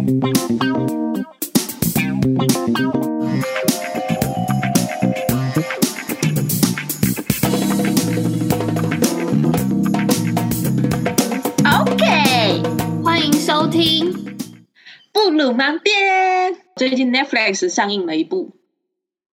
[0.00, 0.12] OK，
[13.04, 14.10] 欢迎收听
[15.12, 16.54] 《布鲁盲店》。
[16.76, 18.56] 最近 Netflix 上映了一部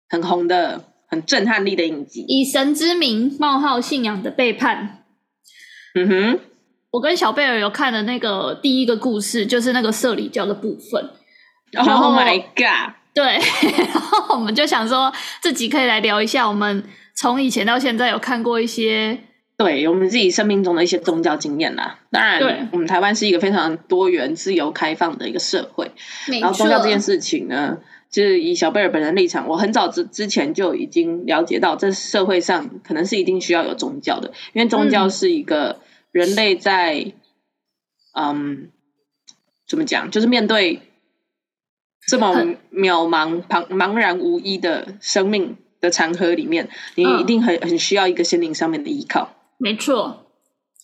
[0.09, 5.03] 很红的、很震撼力的影集，《以神之名：冒号信仰的背叛》。
[6.01, 6.39] 嗯哼，
[6.91, 11.09] 我跟小贝尔有看的那个第一个故事，就是那个社里教的部分。
[11.77, 12.93] Oh my god！
[13.13, 13.39] 对，
[13.93, 16.83] 然后我们就想说，自己可以来聊一下，我们
[17.15, 19.19] 从以前到现在有看过一些，
[19.57, 21.99] 对我们自己生命中的一些宗教经验啦。
[22.09, 25.91] 当然，对我们台湾是一个非常多元、自由、开放的一个社会。
[26.39, 27.79] 然后宗教这件事情呢，
[28.09, 35.81] 就是以小贝尔本人立场，我很早之之前就已经了解到，这社会上可能是一定需要有宗教的，因为宗教是一个
[36.17, 37.13] 人类在，
[38.13, 38.71] 嗯，嗯，
[39.67, 40.81] 怎么讲，就是面对。
[42.09, 42.33] 这么
[42.71, 49.29] 渺茫、茫茫然无依的生命的长河里面，你一定很很需要一个心灵上面的依靠。
[49.57, 50.25] 没错，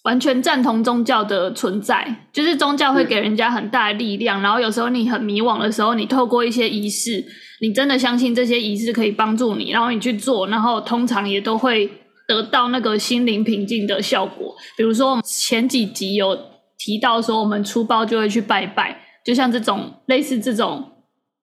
[0.03, 4.41] 完全赞同宗教的存在，就是宗教会给人家很大的力量。
[4.41, 7.25] 嗯、然后有时候你很迷惘的时候，你透过一些仪式，
[7.61, 11.89] 你真的相信这些仪式可以帮助你，然后你去做，然后通常也都会
[12.27, 14.55] 得到那个心灵平静的效果。
[14.77, 16.37] 比如说我们前几集有
[16.77, 20.89] 提到说，我们出包就会去拜拜，就像这种类似这种。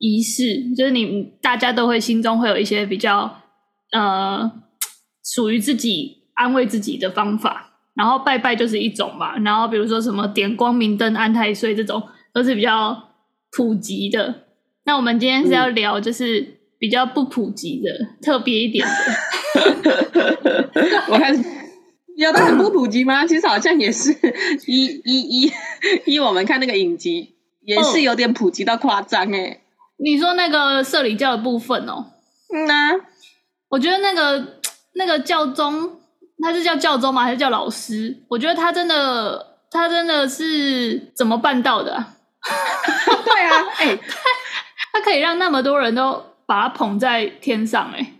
[0.03, 3.43] 仪式就是你，大家都会心中会有一些比较
[3.93, 4.51] 呃
[5.23, 13.11] 属于自己安慰自己的方法，然后拜拜就是一种嘛，然后比如说什么点光明灯、安太岁这种都是比较
[13.55, 14.47] 普及的。
[14.87, 18.95] 那我们今天是要聊就是比较不普及的、嗯、特别一点的。
[21.09, 21.45] 我看
[22.17, 23.25] 有的很不普及吗？
[23.25, 24.11] 其实好像也是
[24.67, 25.53] 一一一
[26.07, 29.61] 一，我们看那个影集也是有点普及到夸张诶、欸
[30.03, 32.07] 你说那个社里教的部分哦，
[32.55, 32.99] 嗯呐，
[33.69, 34.59] 我觉得那个
[34.95, 35.91] 那个教宗，
[36.43, 37.23] 他是叫教宗吗？
[37.23, 38.17] 还是叫老师？
[38.29, 41.93] 我觉得他真的，他真的是怎么办到的？
[43.27, 44.01] 对啊，哎、欸，
[44.95, 48.15] 他可以让那么多人都把它捧在天上，哎，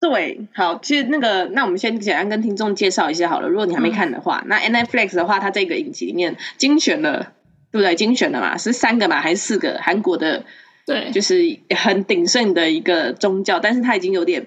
[0.00, 3.48] 对，好，其实那个，那我们先简单跟听众介绍一下好了。
[3.50, 7.34] 如果你还没看的话，嗯、那 Netflix 的话，它这个影集里面精选了，
[7.70, 7.94] 对不对？
[7.96, 9.78] 精选了嘛，是三个嘛，还是四个？
[9.82, 10.46] 韩国的。
[10.86, 14.46] 对，就是很鼎盛的一个宗教，但是它已经有点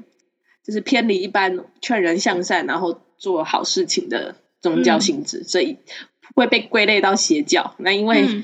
[0.65, 5.77] 就是偏离一般劝人向善，然后做好事情的宗教性质，嗯、所以
[6.33, 7.75] 会被归类到邪教。
[7.77, 8.41] 那因为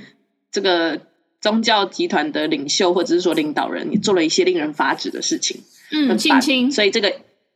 [0.52, 1.02] 这个
[1.48, 7.14] 宗教集团的领袖或者是说领导人，你做了一些令人发指的事情，嗯，性侵，所以这个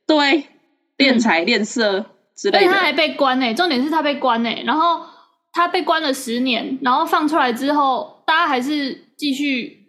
[0.08, 0.46] 对
[0.98, 3.54] 敛财敛色之类的，他还被关呢、欸。
[3.54, 5.02] 重点是他被关呢、欸，然后
[5.52, 9.80] 他被关了十年，然后放出来之后，大家还是继续。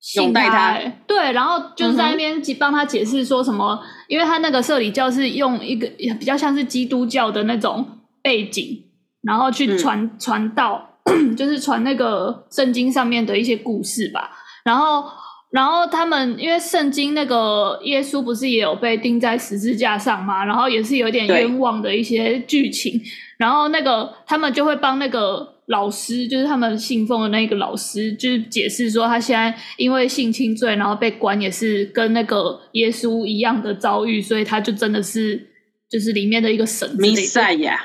[0.00, 8.84] 信他，他对，然后就是在那边帮他解释说什么，嗯、因为他那个社里教是用一个比较像是基督教的那种背景，
[9.22, 10.93] 然后去传传道，
[11.36, 14.30] 就是传那个圣经上面的一些故事吧。
[14.64, 15.04] 然后，
[15.50, 23.00] 然后他们因为圣经那个耶稣不是也有被钉在十字架上嘛，然后也是有点冤枉的一些剧情，
[23.38, 25.52] 然后那个他们就会帮那个。
[25.68, 35.48] 老师就是他们信奉的那个老师，就是解释说他现在因为性侵罪，然后被关，也是跟那个耶稣一样的遭遇，所以他就真的是
[35.88, 37.80] 就是里面的一个神弥赛亚。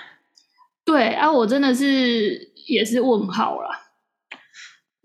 [0.84, 3.70] 对啊，我真的是也是问号啦。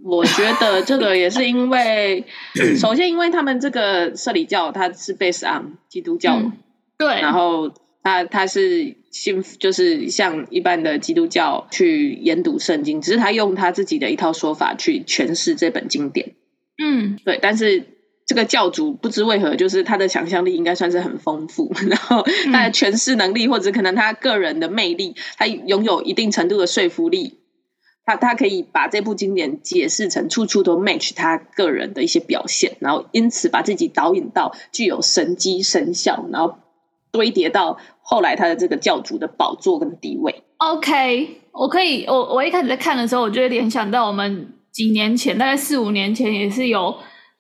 [0.04, 2.24] 我觉得这个也是因为，
[2.78, 6.52] 首先因为他们这个社里教它是 based on 基督教，嗯、
[6.96, 7.72] 对，然后。
[8.06, 16.34] 他他是信，就是像一般的基督教去研读圣经，只是他用他自己的一套说法去诠释这本经典。
[16.76, 17.38] 嗯，对。
[17.40, 17.86] 但是
[18.26, 27.38] 这个教主不知为何，就是他的想象力应该算是很丰富， 然后他的诠释能力，或者可能他个人的魅力，他拥有一定程度的说服力。
[28.04, 36.56] 他他可以把这部经典解释成处处都 match 他个人的一些表现，然后因此把自己导引到具有神机神效，然后。
[37.14, 40.42] 堆叠到后来，他的这个教主的宝座跟地位。
[40.56, 46.92] OK，我可以，我我一开始在看的时候，我就会联想到我们几年前，大概四五年前，也是有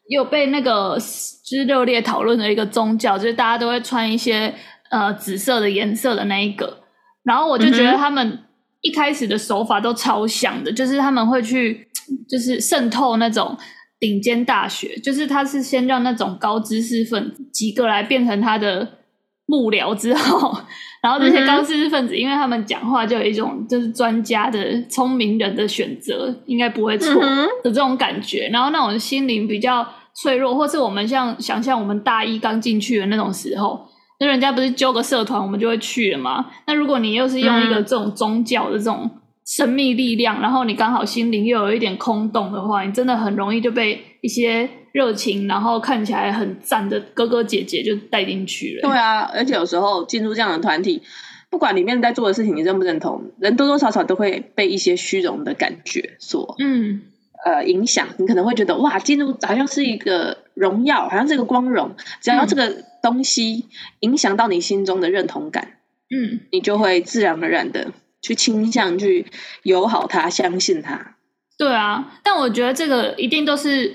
[0.06, 0.96] 有被那个
[1.44, 4.54] 就是热烈讨论的一个宗教，就是大家都会穿一些
[4.90, 6.78] 呃紫色的颜色的那一个。
[7.24, 8.43] 然后我就觉得他们
[8.84, 11.88] 一开始的手法都超像的，就是他们会去
[12.28, 13.58] 就是渗透那种
[13.98, 18.98] 顶尖大学，就是他是先让那种高知识分子几个来变成他的。
[19.46, 20.56] 幕僚之后，
[21.02, 27.22] 然后这些高知识分子，因为他们讲话就有一种就是专家的聪明人的选择，应该不会错
[27.62, 28.48] 的这种感觉。
[28.50, 33.86] 然后那种心灵比较脆弱，或是我们像想象我们大一刚进去的那种时候，
[34.20, 36.46] 那人家不是揪个社团，我们就会去了吗？
[36.66, 39.10] 那如果你又是用一个这种宗教的这种
[39.46, 48.88] 神秘力量，然后你刚好心灵又有一点空洞的话，你真的很容易就被一些热情，然后看起来很赞的哥哥姐姐就带进去了。
[48.88, 51.02] 对啊，而且有时候进入这样的团体，
[51.50, 57.02] 不管里面在做的事情你认不认同，人多多少少都会被一些虚荣的感觉所嗯
[57.44, 58.06] 呃影响。
[58.18, 61.90] 你可能会觉得哇，进入好像是一个荣耀，好像是一个光荣，
[62.22, 63.66] 只要这个东西
[64.00, 67.92] 影响到你心中的认同感，嗯，你就会自然而然的。
[68.24, 69.26] 去倾向去
[69.64, 71.16] 友好他，相信他。
[71.58, 73.94] 对啊，但我觉得这个一定都是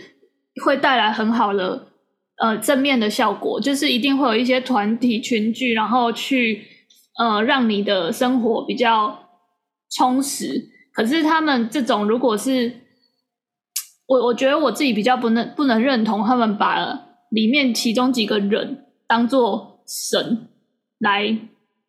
[0.64, 1.88] 会带来很好的
[2.38, 6.64] 呃正面的效果，就是一定会有一些团体群聚，然后去
[7.18, 9.30] 呃让你的生活比较
[9.90, 10.70] 充实。
[10.94, 12.82] 可是他们这种，如果是
[14.06, 16.78] 我，我觉得我自己比较不能不能认同他们把
[17.32, 20.48] 里面其中几个人当做神
[21.00, 21.38] 来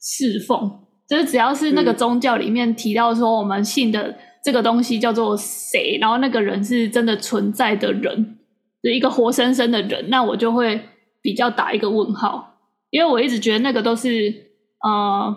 [0.00, 0.80] 侍奉。
[1.08, 8.38] 就是只要是那个宗教里面提到说我们信的这个东西叫做谁，然后那个人是真的存在的人，
[8.84, 10.80] 是一个活生生的人，那我就会
[11.20, 14.52] 比较打一个问号，因为我一直觉得那个都是
[14.84, 15.36] 呃，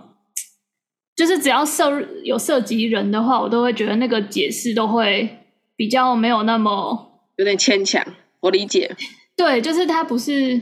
[1.15, 5.39] 就是只要涉有涉及人的话，我都会觉得那个解释都会
[5.75, 8.05] 比较没有那么有点牵强。
[8.41, 8.95] 我理解，
[9.35, 10.61] 对，就是他不是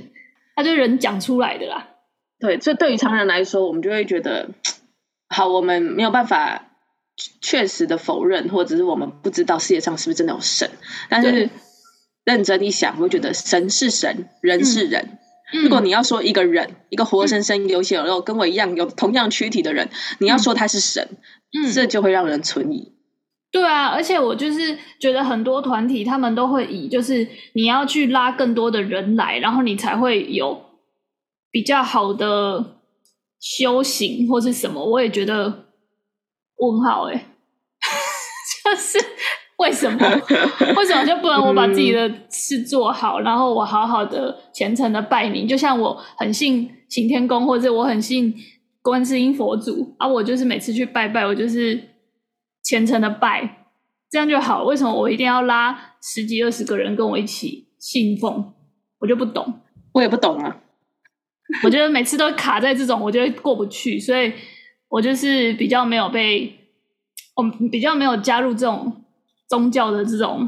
[0.55, 1.89] 他就人讲出来的啦。
[2.39, 4.49] 对，这对于常人来说，我们就会觉得。
[5.33, 6.73] 好，我们没有办法
[7.39, 10.69] 确实的否认，或者是我们不知道世界上是不是真的有神。
[11.07, 11.49] 但是
[12.25, 15.19] 认真一想，我会觉得神是神，人是人。
[15.53, 19.89] 嗯、如果你要说一个人，嗯、一个活生生有血有肉，跟我一样有同样躯体的人，
[20.19, 21.07] 你要说他是神，
[21.57, 22.91] 嗯、这就会让人存疑。
[23.51, 30.61] 对啊，而且我就是觉得很多团体他们都会以就是你要去拉更多的人来，然后你才会有
[31.51, 32.77] 比较好的。
[33.43, 35.65] 修行或是什么，我也觉得
[36.57, 37.15] 问号哎，
[38.63, 38.99] 就是
[39.57, 39.97] 为什么？
[40.77, 45.47] 为什么就不能我把自己的事做好，然后我好好的虔诚的拜你？
[45.47, 48.31] 就像我很信行天宫，或者我很信
[48.83, 51.81] 观世音佛祖啊，我就是每次去拜拜，我就是
[52.71, 53.65] 虔诚的拜，
[54.09, 54.63] 这样就好。
[54.63, 58.53] 为什么我一定要拉十几二十个人跟我一起信奉？
[58.99, 59.59] 我就不懂，
[59.91, 60.55] 我也不懂啊。
[61.65, 64.31] 我觉得每次都卡在这种，我觉得过不去，所以
[64.87, 66.59] 我就是比较没有被，
[67.35, 69.03] 我比较没有加入这种
[69.49, 70.47] 宗教的这种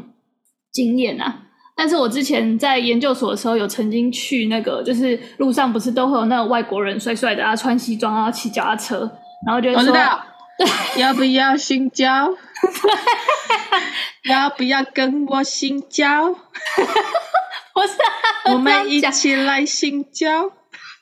[0.71, 1.41] 经验啊。
[1.75, 9.11] 但是我之前在研究所的时候，有曾经去那个，就是路上不是都会有那个外国人帅帅的啊，穿西装啊，骑脚踏车，
[9.45, 10.23] 然后就说，我知道，
[10.97, 12.33] 要不要性交？
[14.29, 16.33] 要不要跟我性交？
[17.73, 17.97] 不是，
[18.53, 20.51] 我们一起来性交。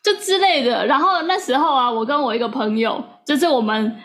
[0.03, 3.95] 就之类的，然后那时候啊，我跟我一个朋友，就是我们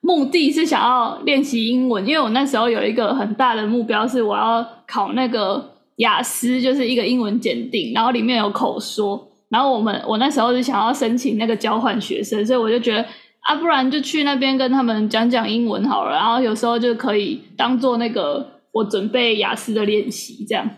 [0.00, 13.04] 目的是想要练习英文，因为我那时候有一个很大的目标是我要考那个雅思，就是一个英文检定，然后里面有口说，然后我们我那时候是想要申请那个交换学生，所以我就觉得
[13.48, 20.68] 啊，不然就去那边跟他们讲讲英文好了，然后有时候就可以当做那个我准备雅思的练习这样，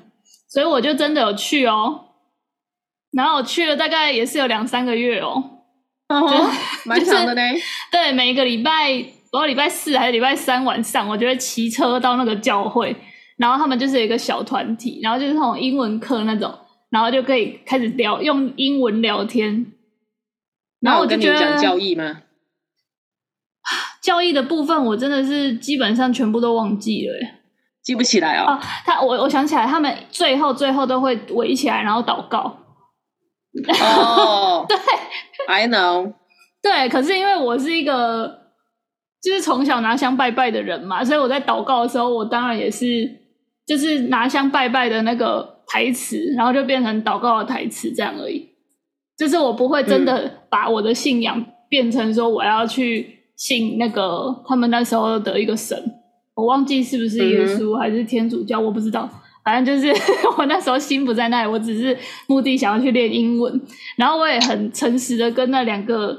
[0.49, 2.07] 所以我就真的有去哦。
[3.11, 5.43] 然后我去了，大概也是有两三个月哦，
[6.09, 6.51] 哦
[6.87, 7.43] 蛮长的呢。
[7.91, 12.97] 对，每一个礼拜，不知道礼拜四还是礼拜三晚上，我就会骑车到那个教会，
[13.37, 16.55] 然后他们就是有一个小团体，然后就是那种英文课那种，
[16.89, 19.67] 然后就可以开始聊，用英文聊天。
[20.81, 22.23] 然后我就觉得，跟你讲教义吗？
[24.03, 27.15] 教义的部分我真的是基本上全部都忘记了，
[27.83, 28.53] 记不起来哦。
[28.53, 32.59] 哦，他我我想起来，他们最后最后都会围起来，然后祷告。
[33.81, 34.77] 哦， oh, 对
[35.47, 36.15] ，I know，
[36.63, 38.41] 对，可是因为我是一个
[39.23, 43.09] 就是从小拿香拜拜的人嘛，所以我在祷告的时候，我当然也是
[43.67, 48.49] 就是拿香拜拜的那个台词，然后就变成祷告的台词这样而已。
[49.19, 55.77] 就是我不会真的把我的信仰变成说我要去信那个他们那时候的一个神，
[56.35, 59.09] 我忘记是不是耶稣还是天主教，我不知道。
[59.45, 59.93] 反正就是
[60.39, 61.99] 我那时候心不在那里，我只是
[62.29, 63.61] 目的想要去练英文，
[63.97, 66.17] 然后我也很诚实的跟那两个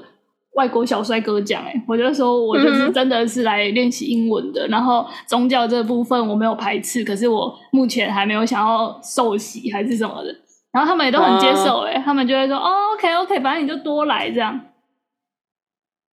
[0.56, 10.36] 外国小帅哥讲，哎，我就说我就是真的是来练习英文的，然后宗教这部分我没有排斥，可是我目前还没有想要受洗还是什么的，
[10.74, 14.60] 然后他们也都很接受，哎，他们就会说，哦，OK OK，反正你就多来这样。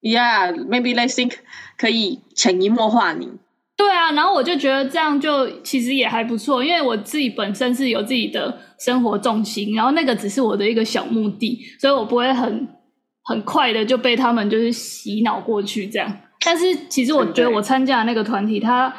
[0.02, 1.34] Yeah，maybe they think
[1.78, 3.30] 可以潜移默化你。
[3.76, 12.68] 对啊，然后我就觉得这样就其实也还不错，因为我自己本身是有自己的生活重心，然后那个只是我的一个小目的，所以我不会很
[13.24, 16.18] 很快的就被他们就是洗脑过去这样。
[16.46, 18.94] 但是其实我觉得我参加的那个团体，他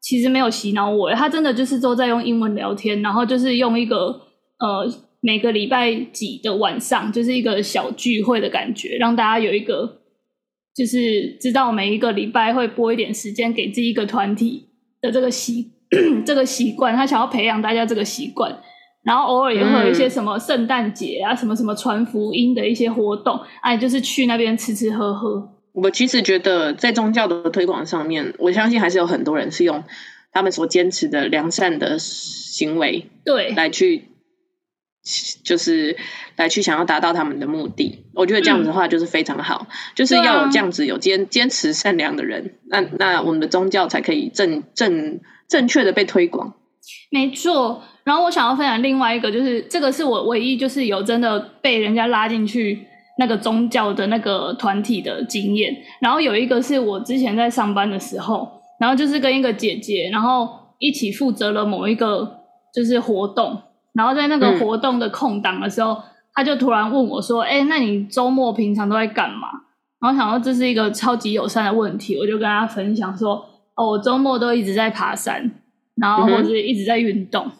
[0.00, 4.08] 其实没有洗脑我，他真的就是都在用英文聊天，然后就是用一个
[4.58, 4.86] 呃
[5.20, 10.02] 每个礼拜几的晚上，就是一个小聚会的感觉，让大家有一个。
[10.78, 14.68] 就是知道每一个礼拜会拨一点时间给这一个团体
[15.00, 15.72] 的这个习
[16.24, 18.56] 这个习惯，他想要培养大家这个习惯，
[19.02, 25.56] 然后偶尔也会有一些什么圣诞节啊，什么什么传福音的一些活动，哎，就是去那边吃吃喝喝。
[25.72, 29.82] 我其实觉得在宗教的推广上面，我相信还是有很多人是用
[30.30, 34.04] 他们所坚持的良善的行为，对，来去。
[35.42, 35.96] 就是
[36.36, 46.54] 来去想要达到他们的目的，我觉得这样子的话就是非常好，嗯、就是要有这样子有坚坚持善良的人，那那我们的宗教才可以正正正确的被推广。
[47.10, 52.86] 没错，然后我想要分享另外一个，就是这个是我唯一就是有真的被人家拉进去
[53.18, 55.74] 那个宗教的那个团体的经验。
[56.00, 58.48] 然后有一个是我之前在上班的时候，
[58.78, 60.48] 然后就是跟一个姐姐，然后
[60.78, 62.40] 一起负责了某一个
[62.74, 63.62] 就是活动。
[63.98, 66.02] 然后在那个活动的空档的时候，嗯、
[66.32, 69.48] 他就突然问我说：“哎、欸，那你周末平常都在干嘛？”
[69.98, 75.50] 然后想说这是一个超级友善的问题，我就跟他分享说：“哦，我周末都一直在爬山，
[75.96, 77.44] 然后或者一直在运动。
[77.46, 77.52] 嗯”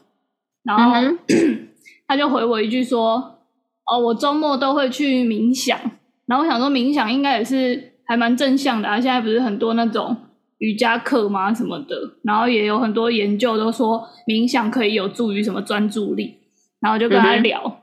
[0.63, 1.19] 然后、嗯、
[2.07, 3.41] 他就回我一句说
[3.91, 5.77] ：“哦，我周末都会去冥想。”
[6.27, 10.17] 然后我想说冥想应该也是还蛮正向的啊，现在不是很多那种。
[10.59, 11.53] 瑜伽课吗？
[11.55, 16.39] 什么的，然后也有很多研究都说冥想可以有助于什么专注力，
[16.81, 17.75] 然后就跟他聊，嗯、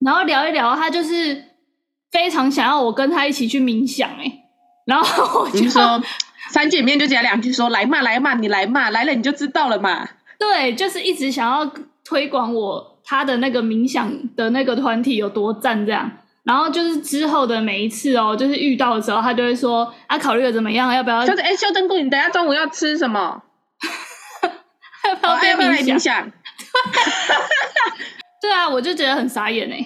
[0.00, 1.44] 然后聊一聊，他就是
[2.10, 4.44] 非常想要我跟他一起去冥想，哎，
[4.86, 6.02] 然后我就说
[6.50, 10.08] 三句里面就讲两句，说来嘛来嘛，你来嘛，来了你就知道了嘛。
[10.38, 11.72] 对，就是一直想要
[12.04, 16.10] 推广我他的那个冥想的那个团体有多赞这样。
[16.44, 20.92] 然后就是之后的每一次哦，就是遇到的时候，他就会说：“啊，考虑的怎么样？
[20.92, 23.42] 要不要？”就是哎，修真姑，你等下中午要吃什么？
[25.08, 26.30] 要不要被冥想？
[28.42, 29.78] 对啊，我就觉得很傻眼哎。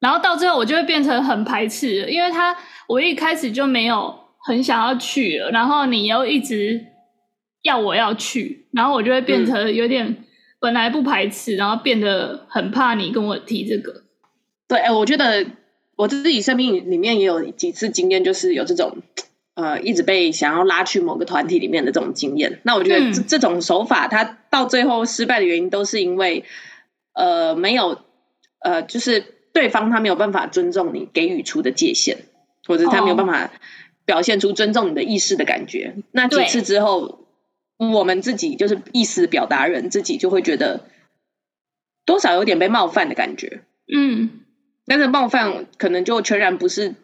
[0.00, 2.56] 然后到最后，我就会变成很排斥，因为他
[2.86, 6.86] 我一开始就没有很想要去了，然后你又一直
[7.62, 10.24] 要我要去，然后我就会变成有点
[10.60, 14.01] 本来不排斥，然后变得很怕你跟我提这个。
[14.72, 15.44] 对，哎，我觉得
[15.96, 19.02] 我自己生命里面也有几次经验，就是有这种
[19.52, 22.60] 呃，一直被想要拉去某个团体里面的这种经验。
[22.62, 26.46] 那我觉得这、嗯、这种手法，它到最后失败的原因，都是因为
[27.12, 27.98] 呃，没有
[28.60, 29.20] 呃，就是
[29.52, 32.16] 对方他没有办法尊重你给予出的界限，
[32.66, 33.50] 或者他没有办法
[34.06, 35.96] 表现出尊重你的意识的感觉。
[35.98, 37.26] 哦、那几次之后，
[37.76, 40.86] 我们自己就是意思表达人自己就会觉得
[42.06, 43.60] 多少有点被冒犯的感觉。
[43.92, 44.38] 嗯。
[44.86, 46.94] 但是冒犯可能就全然不是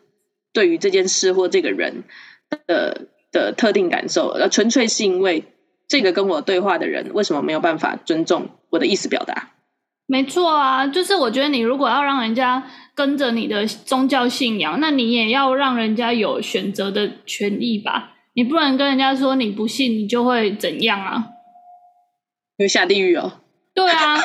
[0.53, 2.05] 对于这件事或这个人
[2.67, 5.45] 的的特定感受，而纯粹是因为
[5.87, 9.51] 这个跟我对话的人为什么没有办法尊重我的意思表达？
[10.07, 18.15] 没错啊，就是我觉得你如果要让人家跟着你的宗教信仰，那你也要让人家有选择的权利吧？
[18.33, 21.27] 你不能跟人家说你不信你就会怎样啊？
[22.57, 23.35] 会下地狱哦。
[23.79, 24.17] 对啊，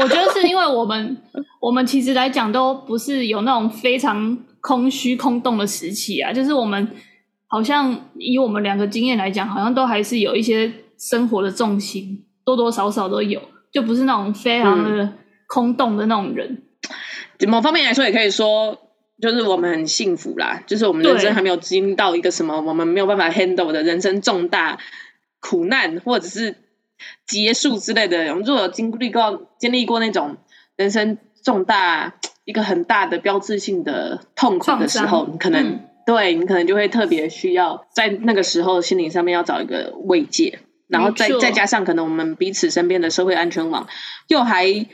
[0.00, 1.16] 我觉得是因为我们，
[1.60, 6.88] 我们其实来讲都不是有那种非常空虚空洞的时期啊，就是我们
[7.48, 15.12] 好像以我们两个经验来讲，好像都还是有一些生活的重心，多多少少都有，就不是那种非常的
[15.48, 16.62] 空洞的那种人。
[17.40, 18.78] 嗯，某方面来说，也可以说，
[19.20, 24.78] 就是我们很幸福啦，就是我们人生还没有经历到一个什么我们没有办法 handle 的人生重大
[25.40, 26.69] 苦难，或者是。
[27.26, 30.36] 结束之类的，我们如果有经历过经历过那种
[30.76, 32.14] 人生重大
[32.44, 43.86] 一个很大的标志性的痛苦的时候，你可能、嗯、对你可能就会特别需要在那个时候心灵上面要找一个慰藉，然后再再加上可能我们彼此身边的社会安全网
[44.28, 44.86] 又还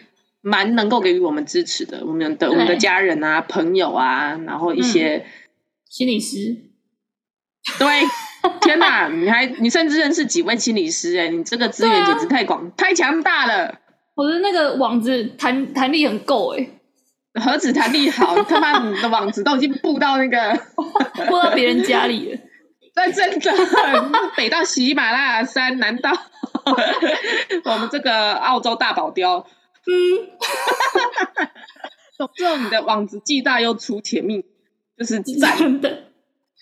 [0.42, 5.24] 蛮能够给予我们支持的，我们的我们的家人啊、朋友啊，然后一些、嗯、
[5.88, 6.56] 心理师，
[7.78, 7.86] 对。
[8.60, 13.78] 天哪，你还你甚至认识几位心理师哎，你这个资源简直太广、啊、太强大了。
[14.14, 16.68] 我的那个网子弹弹力很够哎，
[17.34, 20.58] 何止弹力好，他妈你的网子都已经布到那个
[21.28, 22.38] 布到别人家里了。
[22.96, 23.52] 那真的，
[24.38, 26.12] 北到喜马拉雅山，南到
[27.64, 29.44] 我们这个澳洲大堡礁。
[29.88, 29.92] 嗯，
[32.16, 34.46] 总之你的网子既大又粗，且密，
[34.96, 36.04] 就是赞的。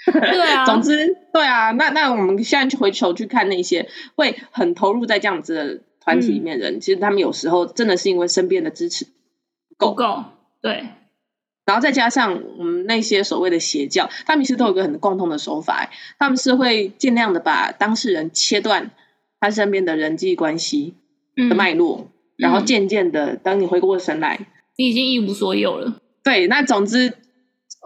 [0.13, 9.07] 对啊，总之对啊，那那我们现在去回头去看那些会很投入在这样子的团体里面的人，嗯、其实他们有时候真的是因为身边的支持
[9.77, 10.25] 不够，够，
[10.61, 10.85] 对。
[11.67, 18.91] 然后再加上我们那些所谓的邪教，他们其实都有一个很共同的手法，他们是会尽量的把当事人切断
[19.41, 20.93] 他身边的人际关系
[21.37, 24.47] 的脉络，嗯、然后渐渐的，当你回过神来，
[24.77, 26.03] 你已经一无所有了。
[26.23, 27.15] 对，那总之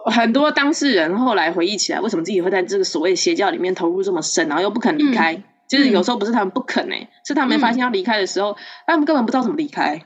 [0.07, 5.35] 很多当事人后来回忆起来，为什么自己会在这个所谓邪教里面投入这么深，然后又不肯离开？
[5.35, 10.00] 嗯、就是有时候不是他们不肯哎、欸，是他们发现要离开的时候，嗯、他们根本不知道怎么离开。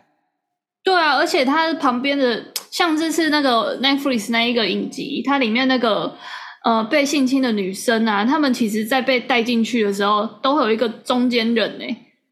[0.85, 6.17] 对啊，而且他旁边的 像这次那个 Netflix 那一个影集，它里面那个
[6.65, 11.85] 呃被性侵的女生啊，他们其实在被带进去的时候，都会有一个中间人呢，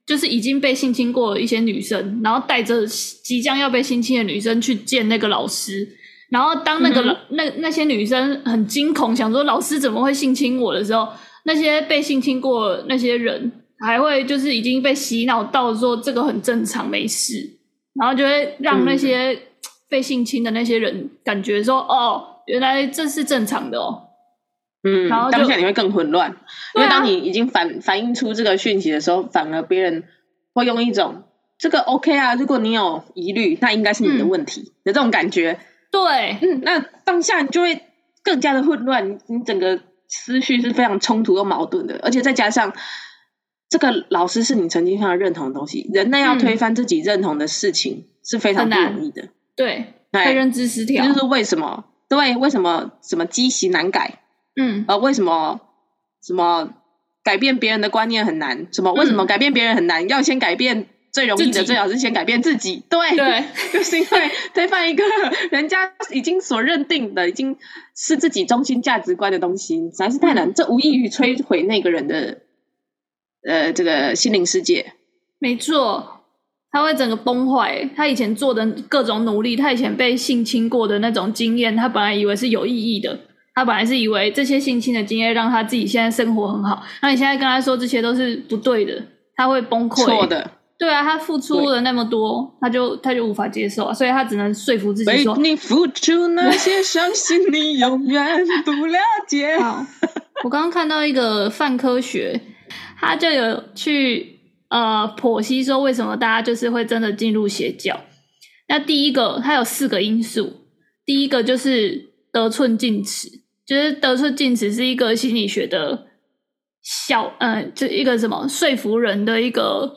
[0.07, 5.87] 就是已经被性侵过的一些女生，然后带着即将要被性侵的女生去见那个老师，
[6.31, 11.09] 然后当那个、嗯、那那些女生很惊恐，想说老师怎么会性侵我的时候，
[11.45, 17.59] 那些被性侵过那些人还会就是已经被洗脑到说这个很正常，没事。
[17.95, 19.37] 然后就会让那些
[19.89, 24.05] 被性侵的那些人感觉说：“嗯、哦，原来这是正常的哦。”
[24.89, 26.37] 嗯，然后当下你会更混乱，啊、
[26.77, 30.05] 因为当你已经反反映出这个讯息的时候，反而别人
[30.55, 31.25] 会用一种
[31.59, 35.59] “这个 OK 啊”，如果你有疑虑，那应该是你的问题的、嗯、这种感觉。
[35.91, 37.83] 对，嗯，那当下你就会
[38.23, 42.73] 更加的混乱，你整个思绪是非常冲突又矛盾的，而且再加上。
[43.73, 49.29] 这个老师是你曾经非常认同的东西，人类要推翻自己认同的事情是非常不容易的。
[49.55, 51.85] 对，对，认知失调，就是为什么？
[52.09, 54.25] 对，为什么什么积习难改？
[54.57, 55.61] 嗯，呃，为什么
[56.21, 56.75] 什么
[57.23, 58.67] 改变别人的观念很难？
[58.73, 60.05] 什么为什么改变别人很难？
[60.05, 62.83] 嗯、要先改变最容易的，最好是先改变自己。
[62.89, 65.05] 对，对， 就是因为 推翻一个
[65.51, 67.57] 人家已经所认定的，已经
[67.97, 70.49] 是自己中心价值观的东西，实在是太难。
[70.49, 72.39] 嗯、这无异于摧毁那个人的。
[73.43, 74.93] 呃，这个心灵世界，
[75.39, 76.27] 没错，
[76.71, 77.89] 他会整个崩坏。
[77.97, 83.19] 他以前做的各种努力，他以前被性侵过的那种经验，他本来以为是有意义的，
[83.55, 86.83] 他本来是以为这些性侵的经验让他自己现在生活很好。
[87.01, 89.03] 那你现在跟他说这些都是不对的，
[89.35, 90.05] 他会崩溃。
[90.05, 99.57] 错的，对啊，他付出了那么多，他就他就无法接受啊，所以他只能说服自己说：“你付出那些伤心，你永远不了解。
[99.61, 99.85] ”好，
[100.43, 102.41] 我刚刚看到一个泛科学。
[102.99, 107.99] 他就有去呃剖析说，为什么大家就是会真的进入邪教？
[108.69, 110.67] 那第一个，它有四个因素。
[111.07, 113.29] 第一个就是得寸进尺，
[113.67, 116.07] 就是得寸进尺是一个心理学的
[116.83, 119.97] 小呃，就一个什么说服人的一个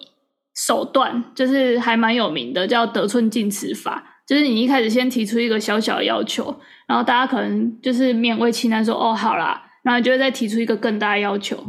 [0.55, 4.03] 手段，就是还蛮有名的，叫得寸进尺法。
[4.25, 6.55] 就是你一开始先提出一个小小的要求，
[6.87, 11.61] 然后大家可能就是勉为其难说哦好啦，然后就会再提出一个更大的要求。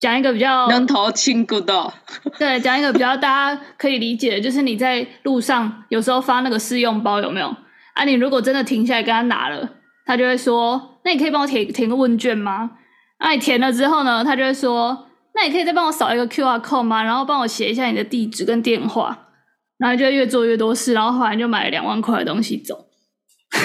[0.00, 1.92] 讲一个比较能头轻骨的，
[2.36, 7.54] 对，讲一个比较大家可以理解的，就是你在路上有时候发那个试用包有没有？
[7.94, 12.72] 啊，你如果真的停下来跟他拿了，他就会说：“那你可以帮我填填个问卷吗？”
[13.18, 17.02] 啊，你填了之后呢，他就会说：“那你可以再帮我扫一个 QR code 吗？
[17.02, 19.28] 然后帮我写一下你的地址跟电话。”
[19.78, 22.86] 然后就越做越多事，然后后来就买了两万块的东西走。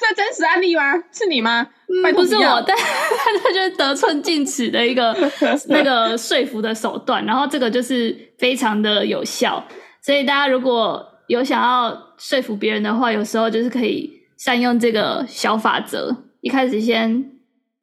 [0.00, 0.92] 这真实案例吗？
[1.10, 1.66] 是你吗？
[1.88, 5.16] 嗯，不是我，但 他就是得寸进尺的一个
[5.68, 9.64] 那个说服的手段，然后这个就是非常的有效。
[10.02, 17.30] 所以大家如果有想要说服别人的话，有时候就是可以善用这个小法则，一开始先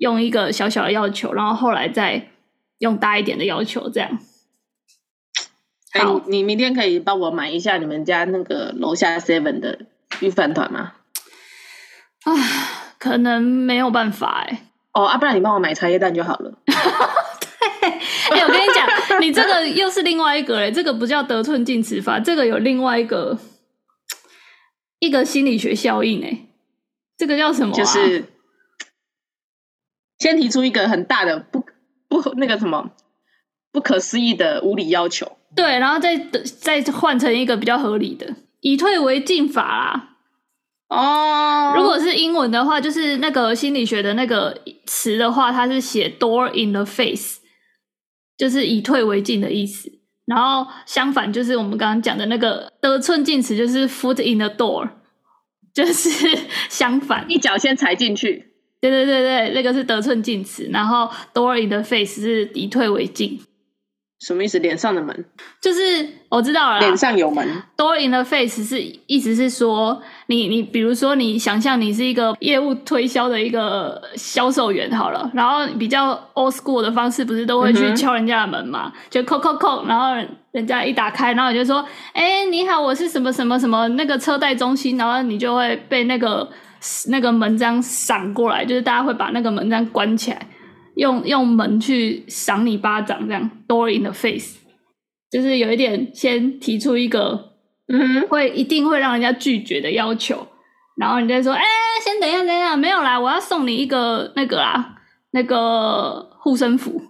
[0.02, 2.30] 用一个小小的要求，然后后来再
[2.80, 4.18] 用大一点的要求，这样。
[5.94, 9.78] 好，欸，你明天可以帮我买一下你们家那个楼下 Seven 的
[10.20, 10.94] 御饭团吗？
[12.24, 12.34] 啊，
[12.98, 14.72] 可能没有办法哎。
[14.94, 16.58] 哦，啊，不然你帮我买茶叶蛋就好了。
[16.66, 23.38] 对，哎、欸，我跟你讲，你这个又是另外一个哎，这个不叫得寸进尺法，这个有另外一个
[24.98, 26.48] 一个心理学效应哎，
[27.16, 27.78] 这个叫什么、啊？
[27.78, 28.26] 就是
[30.22, 31.66] 先提出一个很大的不
[32.08, 32.92] 不那个什么
[33.72, 40.10] 不可思议的无理要求，对，然后再再换成一个比较合理的，以退为进法啦。
[40.90, 41.78] 哦，oh.
[41.80, 47.40] 如果是英文的话，就是那个心理学的那个词的话，它是写 door in the face，
[48.38, 49.90] 就是以退为进的意思。
[50.28, 54.88] 然后相反，就是我们刚刚讲的那个得寸进尺，就是 foot in the door，
[55.74, 56.38] 就是
[56.70, 58.51] 相反，一脚先踩进去。
[58.82, 60.70] 对对对对，那个是得寸进尺。
[60.74, 63.40] 然后 door in the face 是以退为进。
[64.20, 64.60] 什么意思？
[64.60, 65.26] 脸上的门
[65.60, 67.44] 就是我知道了，脸上有门。
[67.76, 78.92] Door in the face 是意思是说，你你比如说你想象你是一个业务推销的一个销售员好了，然后比较 old school 的方式不是都会去敲人家的门嘛？
[78.94, 80.14] 嗯、就叩叩叩，然后
[80.52, 86.48] 人家一打开，然后你就说：“哎、欸，你好，我是什么什么什么那个车贷中心。”然后你就会被那个
[87.08, 90.48] 那个门这样闪过来，就是大家会把那个门这样关起来。
[90.96, 94.58] 用用门去赏你巴掌，这样 door in the face，
[95.32, 97.54] 就是有一点先提出一个，
[97.88, 100.46] 嗯，会一定会让人家拒绝的要求，
[100.98, 101.66] 然后你再说，哎、欸，
[102.04, 104.96] 先等一下，等一下，没有啦，我要送你一个那个啦，
[105.32, 107.02] 那个护身符，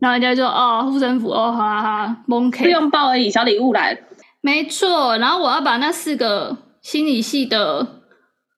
[0.00, 3.96] 然后人家就说，哦，护身符，哦，好啦好啦，monkey，不用抱而已，小礼物来，
[4.40, 7.99] 没错，然后我要把那四个心理系的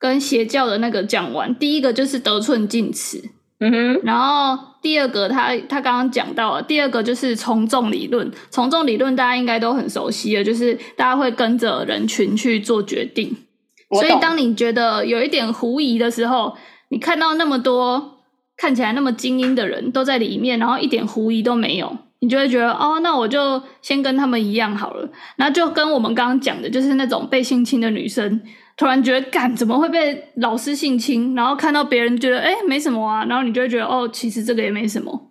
[0.02, 3.22] 跟邪教的那个讲完，第一个就是得寸进尺。
[3.60, 8.28] 嗯哼，然后第二个他，他他刚刚讲到了，第二个就是从众理论。
[8.50, 13.36] 从众理论大家应该都很熟悉了，就是大家会跟着人群去做决定。
[13.92, 16.56] 所以当你觉得有一点狐疑的时候，
[16.88, 18.18] 你看到那么多
[18.56, 25.08] 看起来那么精英的人都在里面，然后一点狐疑都没有，你就会觉得哦，那我就先跟他们一样好了。
[25.36, 28.40] 然后就跟我们刚刚讲的，就是那种被性侵的女生。
[28.76, 31.34] 突然觉得，干怎么会被老师性侵？
[31.34, 33.24] 然后看到别人觉得，哎，没什么啊。
[33.26, 35.30] 然后你就会觉得，哦，其实这个也没什么，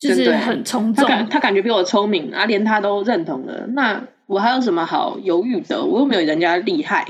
[0.00, 1.04] 就是很从众。
[1.04, 3.66] 他感他感觉比我聪明啊，连他都认同了。
[3.74, 5.84] 那我还有什么好犹豫的？
[5.84, 7.06] 我又没有人家厉害。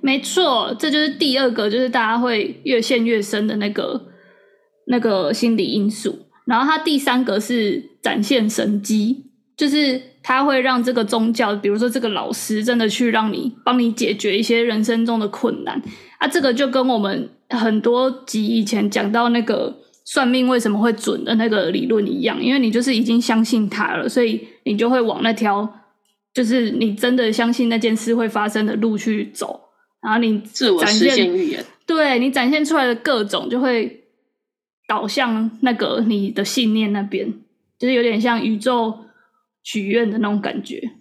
[0.00, 4.08] 没错，这就是第二个，就是大家会越陷越深的那个
[4.86, 6.26] 那个心理因素。
[6.46, 10.00] 然后他第三个是展现神迹，就是。
[10.26, 15.78] 他会让这个宗教，比如说这个老师，真的去让你帮你解决一些人生中的困难
[16.16, 16.26] 啊。
[16.26, 25.70] 这个就跟我们很多集以前讲到那个算命为什么会准的那个理论一样，因为你就是已经相信他了，所以你就会往那条
[26.32, 29.60] 就是你真的相信那件事会发生的路去走，
[30.00, 34.04] 然后你自我实现预言，对你展现出来的各种就会
[34.88, 37.30] 导向那个你的信念那边，
[37.78, 39.00] 就是有点像宇宙。
[39.64, 40.92] 许愿的那种感觉，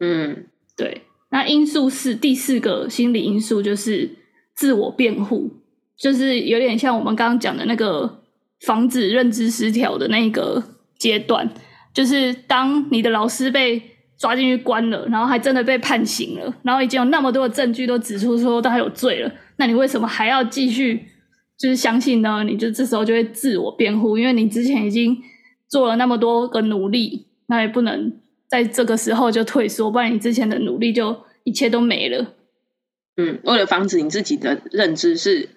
[0.00, 1.02] 嗯，对。
[1.30, 4.10] 那因素是第四个心理因素，就是
[4.54, 5.50] 自我辩护，
[5.96, 8.22] 就是有点像我们刚刚讲的那个
[8.66, 10.62] 防止认知失调的那个
[10.98, 11.50] 阶段，
[11.94, 13.80] 就是当你的老师被
[14.18, 21.02] 抓进去关了，然后还真的被判刑了，然后已经有那么多的证据都指出说他有罪了，那你为什么还要继续
[21.58, 22.44] 就是相信呢？
[22.44, 25.16] 你就这时候就会自我辩护，因为你之前已经
[25.66, 27.28] 做了那么多个努力。
[27.52, 28.14] 那也不能
[28.48, 32.32] 在这个时候就退缩，不然你之前的努力就一切都没了。
[33.18, 35.50] 嗯，为了防止你自己的认知是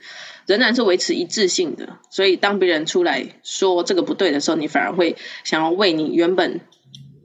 [0.46, 6.60] 仍然是维持一致性的，所以当别人出来说这个不对的时候，你反而会想要为你原本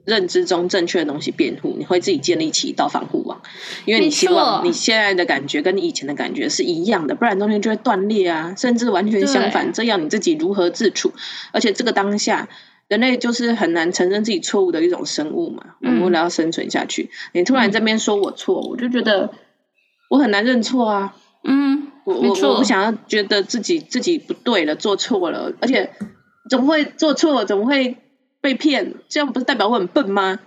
[0.05, 3.41] 认知中正确的东西辩护，你会自己建立起一道防护网，
[3.83, 11.11] 因为你希望你现在的感觉跟你以前的感觉是一样的，不然中间就会断裂啊，甚至完全相反，这样你自己如何自处？
[11.51, 12.47] 而且这个当下。
[12.91, 19.31] 人类就是很难承认自己错误的一种生物嘛，我们为了要生存下去，嗯、你突然这边说我错，我就觉得
[20.09, 21.15] 我很难认错啊。
[21.45, 25.89] 嗯，我我我不想要觉得自己自己不对了，做错了，而且
[26.49, 27.95] 怎么会做错，怎么会
[28.41, 28.93] 被骗？
[29.07, 30.37] 这样不是代表我很笨吗？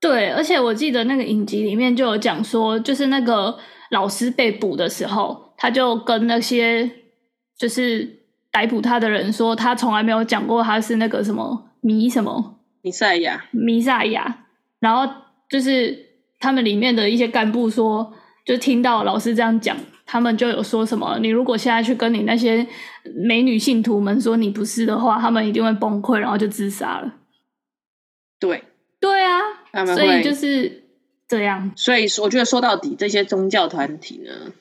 [0.00, 3.56] 对，而且我记得那个影集里面就有讲说，就是那个
[3.92, 6.90] 老师被捕的时候，他就跟那些
[7.56, 11.62] 就是逮捕他的人说，他从来没有讲过他是那个什么。
[11.86, 12.58] 弥什么？
[12.82, 14.46] 弥赛亚，弥赛亚。
[14.80, 15.12] 然后
[15.48, 15.96] 就是
[16.40, 18.12] 他们里面的一些干部说，
[18.44, 22.66] 就听到老师这样讲，他们就有说什么：你如果现在去跟你那些
[23.24, 27.14] 美女信徒们说你不是的话，他们一定会崩溃，然后就自杀了。
[28.40, 28.64] 对，
[28.98, 29.40] 对啊，
[29.94, 30.82] 所以就是
[31.28, 31.72] 这样。
[31.76, 34.52] 所以我觉得说到底，这些宗教团体呢。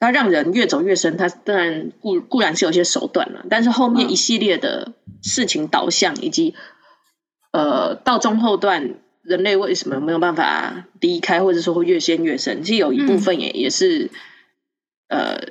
[0.00, 6.54] 它让人越走越深，它当然固固然是有些手段了，但是后面一系列的事情导向，以及
[7.52, 14.10] 呃到中后段人类为什么没有办法离开，或者说会越陷越深，其实有一部分也也是
[15.08, 15.48] 呃，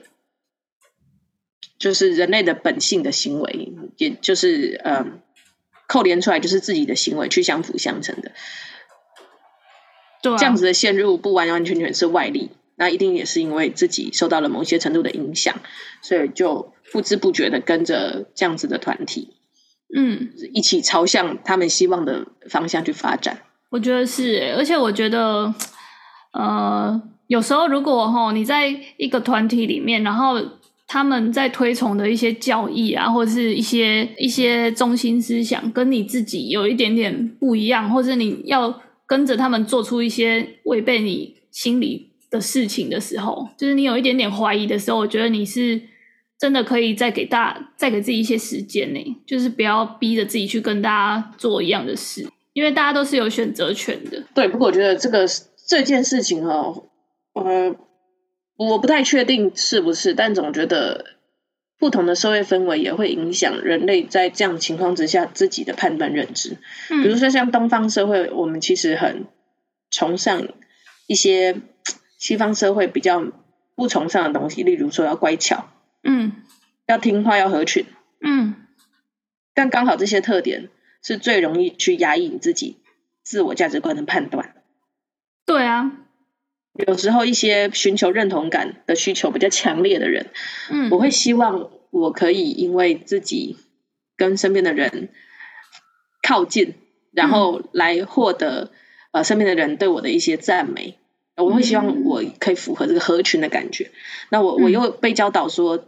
[1.77, 5.05] 就是人类的本性的行为，也就是呃
[5.87, 8.31] 扣连出来就是自己的行为去相辅相成的，
[10.21, 12.51] 对啊，这样子的陷入不完完全全是外力。
[12.79, 15.61] 那一定也是因为自己受到了某些程度的影响，
[16.03, 19.36] 所以就不知不觉的跟着这样子的团体，
[19.95, 23.39] 嗯，一起朝向他们希望的方向去发展。
[23.69, 25.53] 我觉得是，而且我觉得，
[26.33, 30.35] 呃，有时候如果哈你在一个团体里面，然后
[30.87, 45.81] 他们在推崇的一些教义啊，或者是一些一些中心思想，跟你自己有一点点不一样，或者你要跟着他们做出一些违背你心里的事情的时候，就是你有一点点怀疑的时候，我觉得你是
[46.39, 54.23] 真的可以再给大再给自己一些时间呢，就是不要逼着自己去跟大家做一样的事，因为大家都是有选择权的。
[54.33, 55.25] 对，不过我觉得这个
[55.67, 56.83] 这件事情哦，
[57.33, 57.75] 呃。
[58.59, 61.05] 我不太确定是不是，但总觉得
[61.77, 66.57] 不同的社会氛围也会影响人类在这样情况之下自己的判断认知。
[66.89, 69.27] 嗯，比如说像东方社会，我们其实很
[69.91, 70.47] 崇尚
[71.05, 71.61] 一些
[72.17, 73.31] 西方社会比较
[73.75, 75.69] 不崇尚的东西，例如说要乖巧，
[76.09, 76.31] 嗯，
[76.87, 77.85] 要听话，要合群，
[78.21, 78.55] 嗯。
[79.53, 80.69] 但刚好这些特点
[81.03, 82.77] 是最容易去压抑你自己
[83.23, 84.55] 自我价值观的判断。
[85.45, 85.91] 对啊。
[86.87, 90.27] 有时候一些寻求认同感的需求比较强烈的人，
[90.69, 93.57] 嗯，我会希望我可以因为自己
[94.15, 95.09] 跟身边的人
[96.21, 96.75] 靠近，
[97.11, 98.71] 然后来获得
[99.11, 100.97] 呃身边的人对我的一些赞美。
[101.35, 103.91] 我会希望我可以符合这个合群的感觉。
[104.29, 105.85] 那我我又被教导说，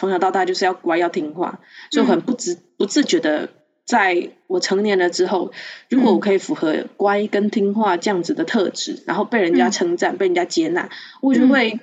[0.00, 1.60] 从小到大就是要乖要听话，
[1.90, 3.50] 就很不自不自觉的。
[3.84, 5.52] 在我成年了之后，
[5.90, 10.88] 如果我可以符合乖跟听话这样子的特质，然后被人家称赞、嗯、被人家接纳，
[11.20, 11.80] 我就会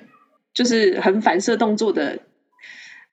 [0.54, 2.20] 就是很反射动作的，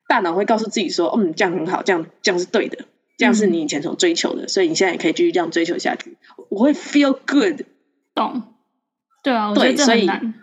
[0.07, 2.85] 大脑会告诉自己说：“嗯，这样很好，这样这样是对的，
[3.17, 6.17] 这样是你以前所追求的，嗯、所以你现在也可以继续这样追求下去。”
[6.49, 7.61] 我会 feel good，
[8.15, 8.43] 懂？
[9.23, 10.33] 对啊，我觉得这很难。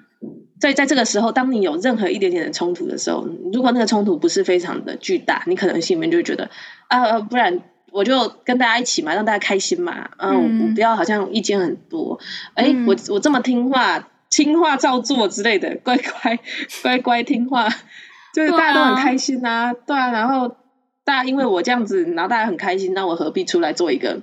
[0.63, 6.49] 对，所以在在这个时候，当你有任何一点点的冲突的时候，如果那个冲突不是非常的巨大，你可能心里面就会觉得
[6.89, 7.61] 啊，不然。
[7.95, 10.09] 我就跟大家一起嘛，让大家开心嘛。
[10.17, 12.19] 嗯，我不要好像意见很多。
[12.55, 16.39] 哎、嗯，我我这么听话，听话照做之类的，乖乖
[16.83, 17.69] 乖乖听话，
[18.33, 19.75] 就是大家都很开心啊。
[19.75, 20.57] 对啊，然后
[21.05, 24.23] 大家因为我这样子，然后大家很开心，那我何必出来做一个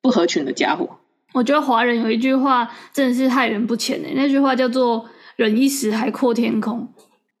[0.00, 0.88] 不合群的家伙？
[1.34, 5.04] 我觉得华人有一句话真的是害人不浅诶，那句话叫做
[5.36, 6.92] “忍一时，海阔天空”。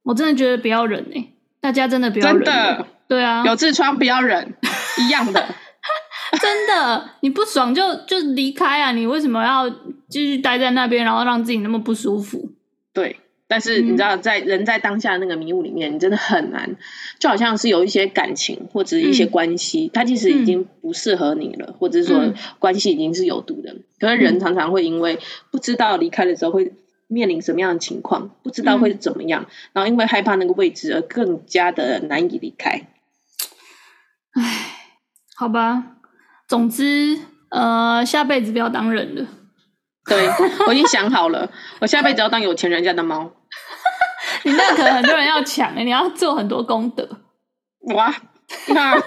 [0.04, 2.44] 我真的觉得不要忍诶，大家真的不要忍。
[2.44, 2.86] 真的。
[3.06, 4.54] 对啊，有痔疮不要忍，
[4.98, 5.46] 一样的，
[6.40, 8.92] 真的，你不爽就就离开啊！
[8.92, 9.68] 你为什么要
[10.08, 12.52] 继续待在那边，然后让自己那么不舒服？
[12.94, 16.76] 对，但是你知道，在人在当下那个迷雾里面，你真的很难，
[17.18, 23.70] 就好像是有一些感情或者一些关系，嗯、它其实已经不适合你了，嗯、或者是说关系已经是有毒的。
[23.74, 25.18] 嗯、可是人常常会因为
[25.50, 26.72] 不知道离开的时候会
[27.14, 32.88] 面临什么样的情况，不知道会怎么样，嗯、然后因为害怕那个位置而更加的难以离开。
[34.32, 34.98] 唉，
[35.36, 35.84] 好吧，
[36.48, 39.26] 总之，呃，下辈子不要当人了。
[40.06, 40.28] 对，
[40.66, 41.50] 我已经想好了，
[41.80, 43.32] 我下辈子要当有钱人家的猫。
[44.42, 47.08] 你那可能很多人要抢哎，你要做很多功德。
[47.94, 48.14] 哇，
[48.68, 48.94] 那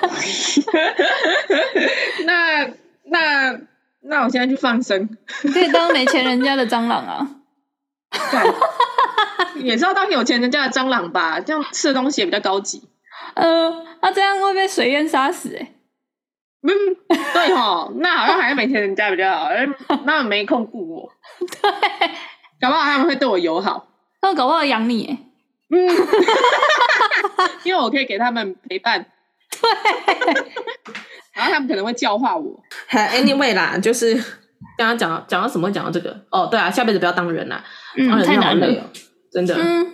[2.25, 2.65] 那
[3.05, 3.59] 那
[4.01, 5.09] 那我现在去放生，
[5.43, 7.29] 你可以当没钱人家的蟑螂啊。
[9.55, 12.87] 也是要当有钱人家的蟑螂吧，这样吃的东西也比较高级。
[13.33, 13.69] 呃，
[14.01, 15.73] 那、啊、这样会被水淹杀死哎、欸。
[16.61, 16.71] 嗯，
[17.33, 19.49] 对哦，那好像还是没钱人家比较好，
[20.05, 21.11] 那没空顾我。
[21.61, 21.71] 对，
[22.59, 23.87] 搞不好他们会对我友好，
[24.21, 25.17] 他们搞不好养你哎。
[25.69, 25.87] 嗯，
[27.63, 29.05] 因为我可以给他们陪伴。
[29.49, 30.33] 对，
[31.33, 32.63] 然后他们可能会教化我。
[32.89, 34.15] Anyway 啦，就是
[34.77, 35.71] 刚刚讲讲到什么？
[35.71, 37.63] 讲到这个哦，对啊，下辈子不要当人啦，
[37.97, 38.91] 嗯，当人太难了，
[39.31, 39.55] 真的。
[39.55, 39.87] 嗯。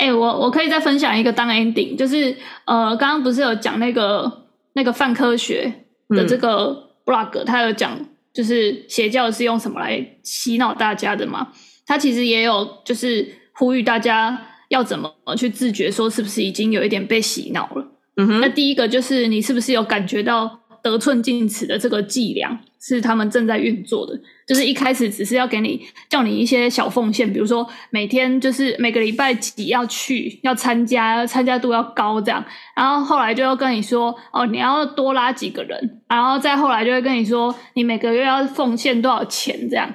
[0.00, 5.72] 哎、欸，我我可以再分享一个当 ending，就是呃，刚刚不是有讲那个那个泛科学
[6.10, 7.98] 的这个 blog，他有讲
[8.32, 11.48] 就是邪教是用什么来洗脑大家的嘛？
[11.84, 17.84] 他其实也有就是呼吁大家要怎么去自觉，说是不是已经有一点被洗脑了。
[18.16, 24.18] 嗯哼，那第一个就是你是不是有感觉到得寸进尺的这个伎俩是他们正在运作的？
[24.46, 32.42] 就是一开始只是要给你叫你一些小奉献，比如说每天就是每个礼拜几要去要参加，参加度要高这样，
[32.74, 39.92] 然后后来就要跟你说哦，你要多拉几个人，然后再后来就会跟你说你每个月要奉献多少钱这样，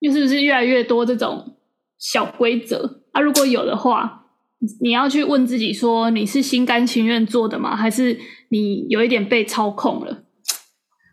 [0.00, 1.56] 就是不是越来越多这种
[1.98, 3.20] 小规则啊？
[3.20, 4.23] 如果有的话，
[4.80, 7.76] 你要去问自己说你是心甘情愿做的吗？
[7.76, 10.22] 还是你有一点被操控了？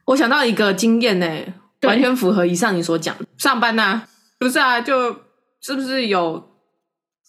[0.07, 1.53] 我想到一个经验呢、欸。
[1.83, 5.15] 完全符合以上你所讲，上班呐、啊，不是啊，就
[5.61, 6.51] 是不是有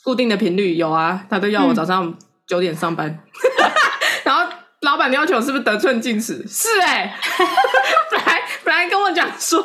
[0.04, 0.74] 固定的频率？
[0.74, 2.14] 有啊，他都要我早上
[2.46, 3.70] 九点上班，嗯、
[4.24, 6.44] 然后老板要求是不是得寸进尺？
[6.46, 7.14] 是哎、欸，
[8.12, 9.62] 本来本来跟我讲说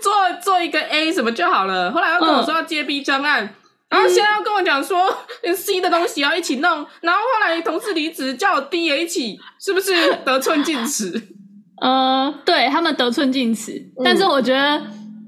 [0.00, 0.12] 做
[0.42, 3.54] 做一个 A 什么就好了，后来又跟我说要接 B 专案，嗯、
[3.94, 9.92] 然后现在要跟我讲说， 连 C 的东西要一起弄，然后后来同事离职，叫我 D 也一起，是不是
[10.24, 11.28] 得寸进尺？
[11.80, 14.82] 呃，对他们得寸进尺，嗯、但是我觉得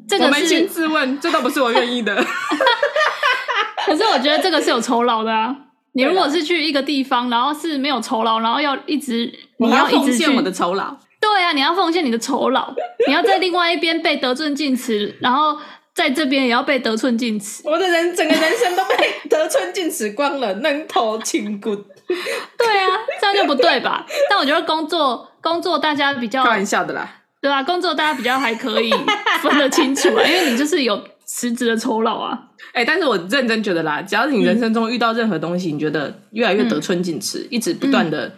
[0.08, 2.16] 这个扪心自问，这倒不是我愿意的。
[3.86, 5.54] 可是我觉得这个是有酬劳的啊！
[5.92, 12.74] 你如果是去一个地方，然后是没有酬劳，然后要一直你要一直奉献我的酬劳，对啊，你要奉献你的酬劳，
[13.06, 15.56] 你要在另外一边被得寸进尺，然后
[15.96, 17.62] 在这边也要被得寸进尺。
[17.64, 21.74] 我的人整个人生都被得寸进尺光了，能头轻骨。
[21.74, 22.86] 对啊，
[23.18, 24.06] 这样就不对吧？
[24.28, 28.92] 但我觉得工作工作大家比较开玩笑的啦，对啊，工作大家比较还可以
[29.42, 32.38] 分得清楚啊，因为你就是有实质的酬劳啊。
[32.74, 38.30] 哎、欸，但是我认真觉得啦，只要你人生中遇到任何东西，嗯、你觉得越来越得寸进尺，嗯、一直不断的，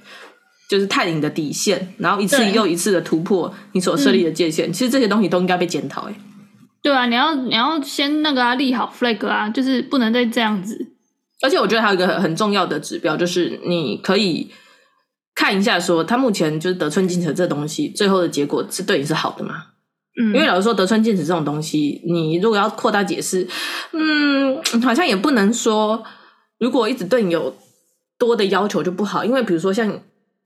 [0.71, 6.09] 就是探你的底线，嗯、然后一次又一次的突破你所设立的界限，嗯、其实这些东西都应该被检讨。
[6.09, 6.15] 哎，
[6.83, 10.93] 对啊，你要你要先那个啊，立好 flag 啊，就是不能再这样子。
[11.43, 14.51] 而且我觉得还有一个很很重要的指标，就是你可以
[15.35, 19.67] 看一下，说他目前就是得寸进尺这东西，最后的结果是对你是好的吗？
[20.21, 23.47] 嗯，因为老实说，得寸进尺这种东西，你如果要扩大解释，
[23.93, 26.03] 嗯，好像也不能说，
[26.59, 27.55] 如果一直对你有
[28.19, 29.25] 多的要求就不好。
[29.25, 30.01] 因为比如说，像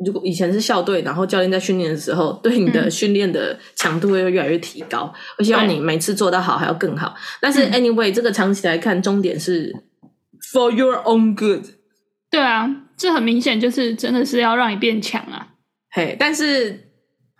[0.04, 7.14] 如果以前是校队，然后教练在训练的时候， 对你的训练的强度会越来越提高，我希望你每次做到好还要更好。
[7.40, 9.74] 但是 anyway，这个长期来看，终点是。
[10.52, 11.64] For your own good，
[12.30, 15.48] 对啊，这很明显就是真的是要让你变强啊。
[15.92, 16.90] 嘿，但是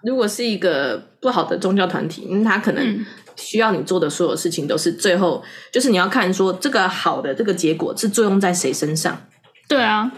[0.02, 3.04] 如果是一个不好的宗教团体，嗯，他可能
[3.36, 9.26] 需要你做的所有事情都是最后，就是你要看说这个好的这个结果是作用在谁身上。
[9.68, 10.10] 对啊，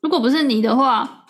[0.00, 1.26] 如果不是你的话，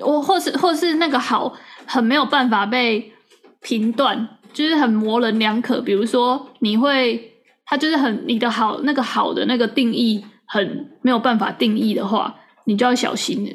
[0.00, 1.52] 我或是或是那个好
[1.86, 3.12] 很没有办法被
[3.60, 5.80] 评断，就是很模棱两可。
[5.80, 7.32] 比如说，你会
[7.64, 10.24] 他就是很你的好那个好的那个定义。
[10.48, 13.50] 很没有办法定义的话，你就要小心了。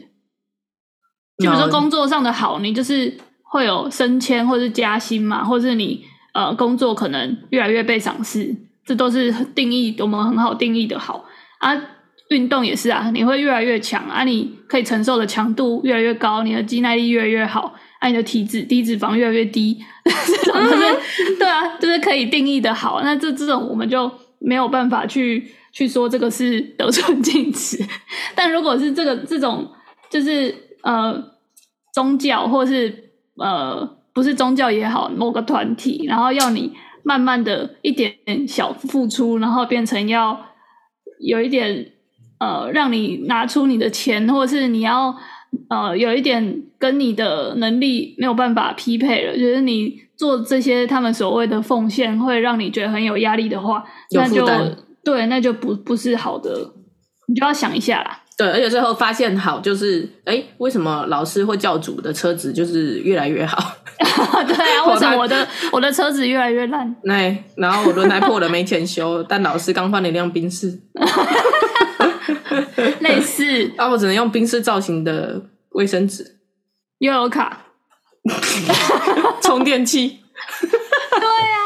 [1.37, 11.23] 就比如说工作上的好，你就是会有升迁或是加薪嘛，或是你呃工作可能越来越被赏识，这都是定义我们很好定义的好
[11.59, 11.81] 啊。
[12.31, 19.77] 运动也是啊，你会越来越强啊，你可以承受的强度越来越高，你的肌耐力越来越好，啊，你的体脂低脂肪越来越低，
[20.43, 23.01] 这种就是对啊，就是可以定义的好。
[23.03, 25.51] 那这这种我们就没有办法去。
[25.73, 27.77] 去说这个是得寸进尺，
[28.35, 29.65] 但如果是这个这种，
[30.09, 31.17] 就是呃
[31.93, 32.93] 宗教或是
[33.37, 33.79] 呃
[34.13, 40.37] 不是宗教也好，某个团体，然后要你慢慢的一点点小付出，然后变成要
[41.21, 41.93] 有一点
[42.41, 45.15] 呃让你拿出你的钱，或者是你要
[45.69, 54.45] 呃有一点跟你的能力没有办法匹配了，就是你做这些他们所谓的奉献会让你觉得很有压力的话，那就。
[55.03, 56.51] 对，那就不不是好的，
[57.27, 58.20] 你就要想一下啦。
[58.37, 63.75] 对，而且最后发现好就是，哎，为什么老师或教主的车子就是越来越好？
[63.99, 66.95] 对啊， 为什么我的我的车子越来越烂？
[67.07, 70.79] 哎，然后我轮胎破了没钱修，但老师刚换了一辆宾士，
[72.99, 73.71] 类似。
[73.77, 75.41] 那、啊、我只能用宾士造型的
[75.71, 76.39] 卫生纸，
[76.99, 77.65] 悠游卡，
[79.43, 80.19] 充电器。
[81.11, 81.57] 对啊，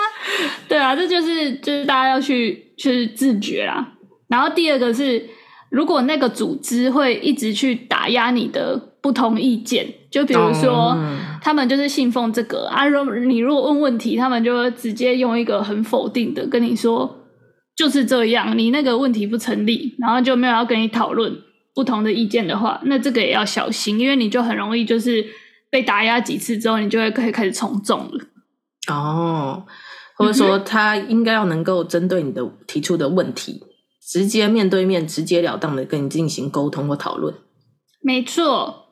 [0.68, 2.64] 对啊，这就是就是大家要去。
[2.78, 3.94] 去自觉啦，
[4.28, 5.30] 然后第二个是，
[5.76, 10.98] 如果那个组织会一直去打压你的不同意见，就比如说
[11.42, 17.26] 他们就是信奉这个啊，如你如果问问题，他们就会直接用一个很否定的跟你说
[17.76, 21.36] 就是这样，你那个问题不成立，然后就没有要跟你讨论
[21.74, 25.26] 不同的意见的话，那这个也要小心，因为你就很容易就是
[25.70, 28.24] 被打压几次之后，你就会可以开始从众了。
[28.88, 29.66] 哦。
[30.18, 33.62] 或者说，他应该要能够针对你的提出的问题，
[34.08, 37.34] 直接面对面、直截了当的跟你进行沟通或讨论。
[38.02, 38.86] 没错，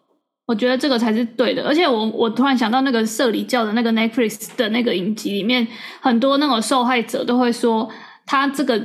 [0.47, 1.63] 我觉得这个才是对的。
[1.67, 5.67] 而且我，我突然想到那个社里教的那个 Netflix 的那个影集里面，
[6.01, 7.89] 很多那种受害者都会说，
[8.25, 8.81] 他这个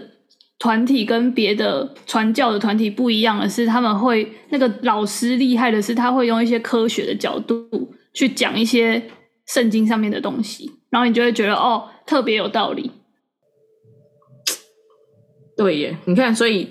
[0.58, 7.66] 团体跟别的传教的团体不一样的是，他们会那个老师厉害的是，他会用一些科学的角度
[8.12, 9.10] 去讲一些
[9.46, 11.84] 圣经上面的东西，然后你就会觉得哦。
[12.08, 12.90] 特别有道理，
[15.58, 15.98] 对耶！
[16.06, 16.70] 你看，所以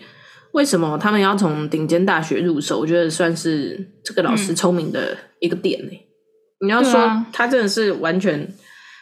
[0.53, 2.79] 为什么他们要从顶尖大学入手？
[2.79, 5.91] 我觉得算是这个老师聪明的一个点呢。
[5.91, 8.51] 嗯、你要说他真的是完全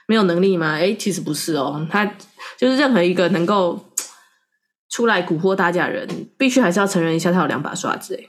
[0.08, 0.74] 没有能力吗？
[0.74, 2.04] 哎，其实不是哦，他
[2.58, 3.80] 就是任何一个能够
[4.90, 6.08] 出来蛊惑大家的人，
[6.38, 8.26] 必须还是要承认一下，他有两把刷子哎，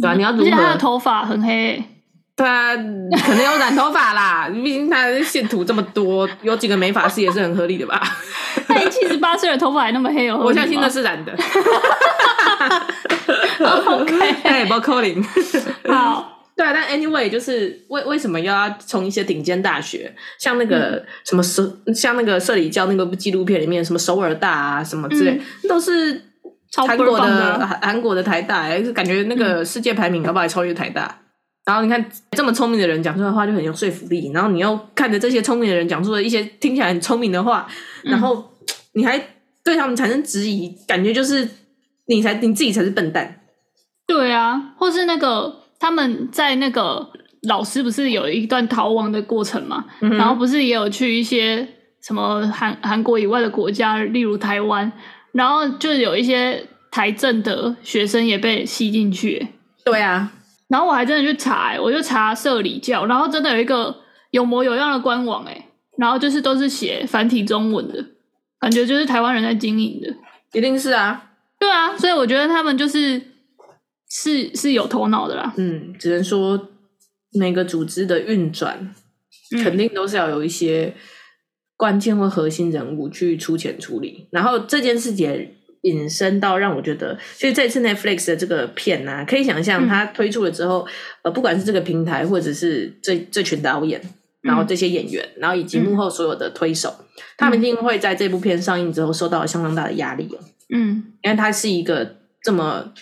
[0.00, 0.44] 对啊，你要如何？
[0.44, 1.82] 而且他的头发很黑。
[2.34, 8.02] 他可能有染头发啦，毕竟他的线图这么多，有几个美发师也是很合理的吧？
[8.90, 11.32] 七十八岁的头发还那么黑哦，我相信那是染的。
[13.86, 14.14] OK，
[14.44, 15.22] 哎，包扣零。
[15.88, 16.28] 好。
[16.54, 26.22] 对啊，但 anyway 就是为为什么要从一些顶尖大学，像那个什么社，嗯、像那个社里教那个纪录片里面什么首尔大啊什么之类，嗯、都是
[26.76, 31.06] 韩国的，的韩国的台大，就感觉那个世界排名搞不好还超越台大。
[31.06, 31.16] 嗯、
[31.64, 37.66] 然后你看这么聪明的人讲出来的话就很有说服力，然后你又看着这些聪明的人讲出了一些听起来很聪明的话，
[38.02, 38.51] 然后
[38.94, 39.18] 你还
[39.64, 41.48] 对他们产生质疑，感觉就是
[42.06, 43.40] 你才你自己才是笨蛋。
[44.06, 45.60] 对啊，或是那个。
[45.82, 47.10] 他们在那个
[47.48, 49.84] 老师不是有一段逃亡的过程嘛？
[50.00, 51.66] 嗯、然后不是也有去一些
[52.00, 54.92] 什么韩韩国以外的国家，例如台湾，
[55.32, 59.44] 然后就有一些台政的学生也被吸进去。
[59.84, 60.30] 对啊，
[60.68, 63.92] 然后我还真的去查，我就查社里教，然后真的有一个
[64.30, 65.66] 有模有样的官网，哎，
[65.98, 68.04] 然后就是都是写繁体中文的，
[68.62, 70.08] 感觉就是台湾人在经营的，
[70.58, 73.20] 一定是啊，对啊，所以我觉得他们就是。
[74.14, 76.68] 是是有头脑的啦，嗯，只能说
[77.32, 78.94] 每个组织的运转，
[79.64, 80.92] 肯定都是要有一些
[81.78, 84.28] 关键或核心人物去出钱出力。
[84.30, 90.90] 然后这件事也引申到让我觉得，所以这次 Netflix 的这个片呢、啊，可以想象它推出了之后，嗯、
[91.22, 93.98] 呃，不管是这个平台，或者是这这群导演，
[94.42, 97.04] 然后这些演员，然后以及幕后所有的推手，嗯、
[97.38, 100.28] 他们一定会在这部片上映之后受到相当大的压力。
[100.74, 102.92] 嗯，因为它是一个这么。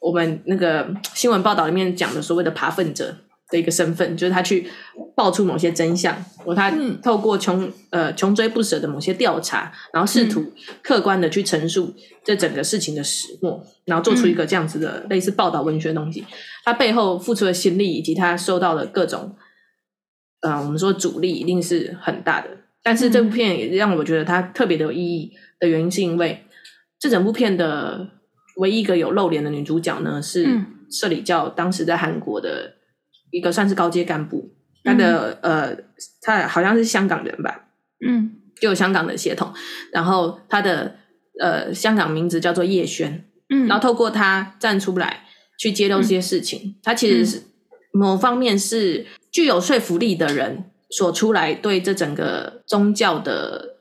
[0.00, 3.14] 我们那个新闻报道里面讲的所谓的扒粪者
[3.50, 4.68] 的一个身份，就是他去
[5.14, 10.52] 爆出某些真相，或他透过穷呃穷追不舍的某些调查，然后试图
[10.82, 11.94] 客观的去陈述
[12.24, 16.26] 这整个事情的始末，然后做出一个这样子的类似报道文学的东西。
[16.64, 19.36] 他背后付出的心力以及他受到的各种，
[20.42, 22.48] 呃，我们说阻力一定是很大的。
[22.82, 26.44] 但是这部片也让我觉得它特别的有意义的原因，是因为
[26.98, 28.10] 这整部片的。
[28.58, 30.46] 唯一一个有露脸的女主角呢，是
[30.90, 32.74] 社里教当时在韩国的
[33.30, 34.52] 一个算是高阶干部，
[34.84, 35.76] 她的、嗯、呃，
[36.20, 37.70] 她好像是香港人吧，
[38.06, 39.50] 嗯，就有香港的血统，
[39.90, 40.96] 然后她的
[41.40, 45.24] 呃香港名字叫做叶萱，嗯，然后透过她站出来
[45.58, 47.42] 去揭露这些事情，她、嗯、其实是
[47.94, 53.76] 某方面是具有说服力的人所出来对这整个宗教的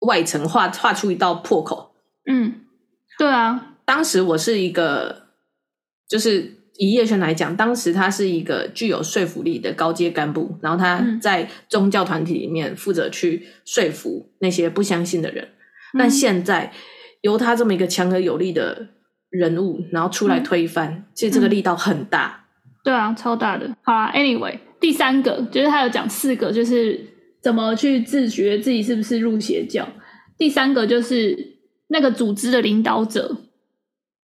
[0.00, 1.94] 外层画画出一道破口，
[2.26, 2.66] 嗯。
[3.18, 5.26] 对啊，当时我是一个，
[6.08, 15.44] 就是以叶璇来讲，当时他是一个具有说服力的高阶干部，然后他在宗教团体里面负责去说服那些不相信的人。
[15.92, 16.72] 嗯、但现在
[17.20, 18.88] 由他这么一个强而有力的
[19.28, 22.46] 人物，然后出来推翻，嗯、其实这个力道很大。
[22.82, 23.70] 对啊，超大的。
[23.82, 27.00] 好啊，Anyway，第三个就是他有讲四个，就是
[27.42, 29.88] 怎么去自觉自己是不是入邪教。
[30.36, 31.48] 第三个就是。
[31.92, 33.36] 那个组织的领导者，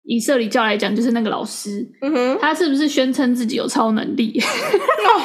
[0.02, 1.80] 以社里教来讲，就是那个老师。
[2.02, 4.38] 嗯哼，他是不是宣称自己有超能力？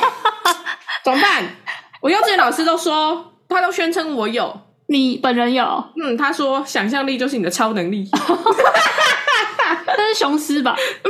[1.04, 1.44] 怎么办？
[2.00, 4.58] 我幼稚园老师都说，他都宣称我有。
[4.88, 5.84] 你本人有？
[6.02, 8.10] 嗯，他说想象力就是你的超能力。
[9.86, 10.78] 那是雄狮吧？
[11.04, 11.10] 嗯，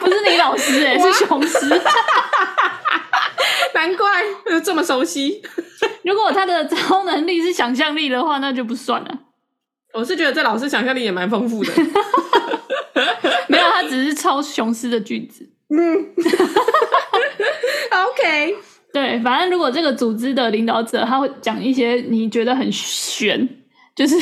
[0.00, 1.68] 不是你老师哎、欸，哇是雄狮。
[3.74, 4.24] 难怪
[4.64, 5.40] 这么熟悉。
[6.02, 9.18] 如果他的超能力是想象力的话，那就不算了。
[9.92, 11.72] 我是觉得这老师想象力也蛮丰富的。
[13.48, 15.48] 没有，他只是抄雄狮的句子。
[15.70, 16.06] 嗯。
[17.90, 18.56] OK，
[18.92, 23.48] 对，反正如果这个组织的领导者他会讲一些你觉得很玄，
[23.94, 24.16] 就是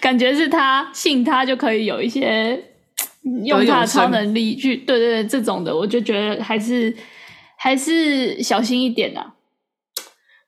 [0.00, 2.69] 感觉是他信他就可以有一些
[3.44, 6.94] 用他的超能力去，对对对，这种的，我就觉得还是
[7.56, 9.34] 还是小心一点啊。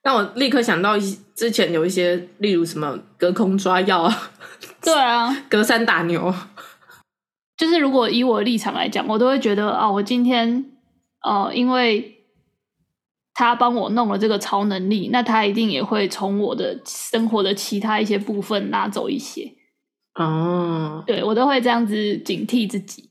[0.03, 4.31] 那我立刻想到一之前有一些，例如什么隔空抓药啊，
[4.81, 6.33] 对啊， 隔山打牛。
[7.55, 10.65] 就是如果以我的立场来讲，我都会觉得啊，我今天
[11.21, 12.25] 呃，因为
[13.33, 19.53] 他帮我弄了这个超能力，那他一定也会从我的生活的其他一些部分拿走一些。
[20.15, 23.09] 哦，对，我都会这样子警惕自己。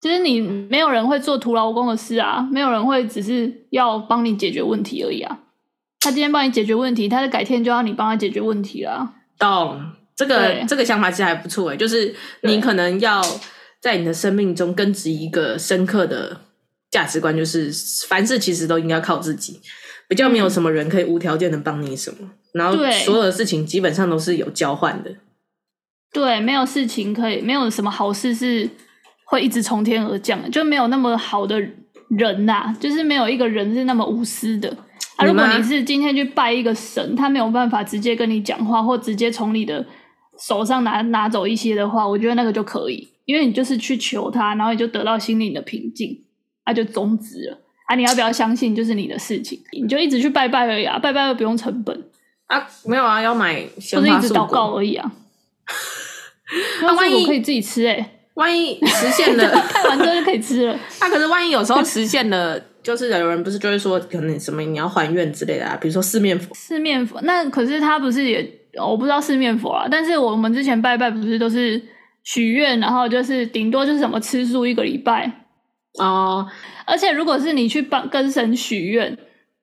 [0.00, 5.38] 就是你没有人会做徒劳无功的事啊，没有人会只是要帮你解决问题而已啊。
[6.00, 9.14] 他今天帮你解决问题，他的改天就要你帮他解决问题了。
[9.38, 12.12] 懂这个这个想法其实还不错诶，就是
[12.42, 13.22] 你可能要
[13.80, 16.40] 在你的生命中根植一个深刻的
[16.90, 17.70] 价值观，就是
[18.08, 19.60] 凡事其实都应该靠自己，
[20.08, 25.14] 比较没有什么人可以无条件的帮你什么，嗯、然后所有的事情基本上都是有交换的。
[26.12, 28.68] 对，没有事情可以，没有什么好事是
[29.24, 31.58] 会一直从天而降的，就没有那么好的
[32.08, 34.68] 人呐、啊，就是没有一个人是那么无私的。
[35.16, 39.84] 啊，如果你是今天去拜一个神，他没有办法直接跟你讲话，或直接从你的
[40.38, 46.24] 手上拿拿走一些的话，我觉得那个就可以，因为你就是去求他，然后你就得到心灵的平静，
[46.66, 47.58] 那、啊、就终止了。
[47.86, 52.04] 啊，你要不要相信就是你的事情，你就一直去拜拜而已啊，拜拜又不用成本
[52.46, 55.10] 啊，没有啊，要买就是一直祷告而已啊。
[56.82, 60.78] 那万一可以自己吃哎、欸，万一实现了， 看完之后就可以吃了。
[61.00, 66.54] 那、 啊、可是万一有时候实现了，就是有人不是就会说可能什么你要还愿之类的啊，比如说四面佛。
[66.54, 68.46] 四面佛，那可是他不是也
[68.78, 71.80] 我不知道四面佛啊，但是我们之前拜拜不是都是
[72.24, 75.30] 许愿，然后就是顶多就是什么吃素一个礼拜
[75.98, 76.46] 哦。
[76.84, 79.16] 而且如果是你去帮跟神许愿。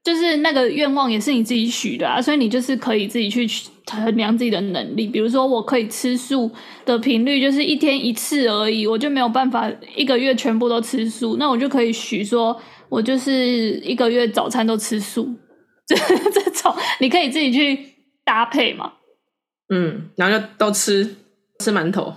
[0.10, 3.48] 就是那个愿望也是你自己许的啊，所以你就是可以自己去
[3.86, 5.06] 衡量自己的能力。
[5.06, 6.50] 比如说，我可以吃素
[6.84, 13.34] 的频率就是一天一次而已，我就没有办法一个月全部都吃素，那我就可以许说，我就是
[13.82, 15.32] 一个月早餐都吃素。
[15.86, 15.96] 这
[16.32, 17.78] 这种你可以自己去
[18.26, 18.94] 搭配嘛。
[19.72, 21.18] 嗯，然后就都吃
[21.60, 22.12] 吃馒头，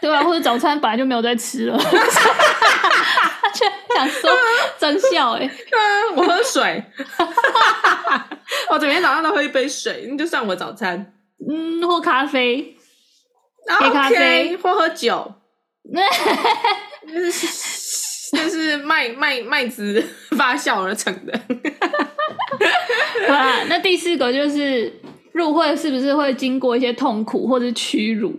[0.00, 1.76] 对啊，或者早餐本来就没有在吃了。
[3.96, 4.30] 想说
[4.78, 5.50] 真笑哎、欸！
[6.16, 6.84] 我喝水，
[8.70, 11.14] 我每天早上都喝一杯水，那就算我早餐。
[11.48, 12.76] 嗯，喝咖啡，
[13.80, 15.34] 黑咖啡，或喝酒。
[15.90, 20.04] 那是那是麦麦麦子
[20.36, 21.40] 发酵而成的。
[23.26, 24.92] 好啦，那第四个就是
[25.32, 28.38] 入会是不是会经过一些痛苦或者屈辱？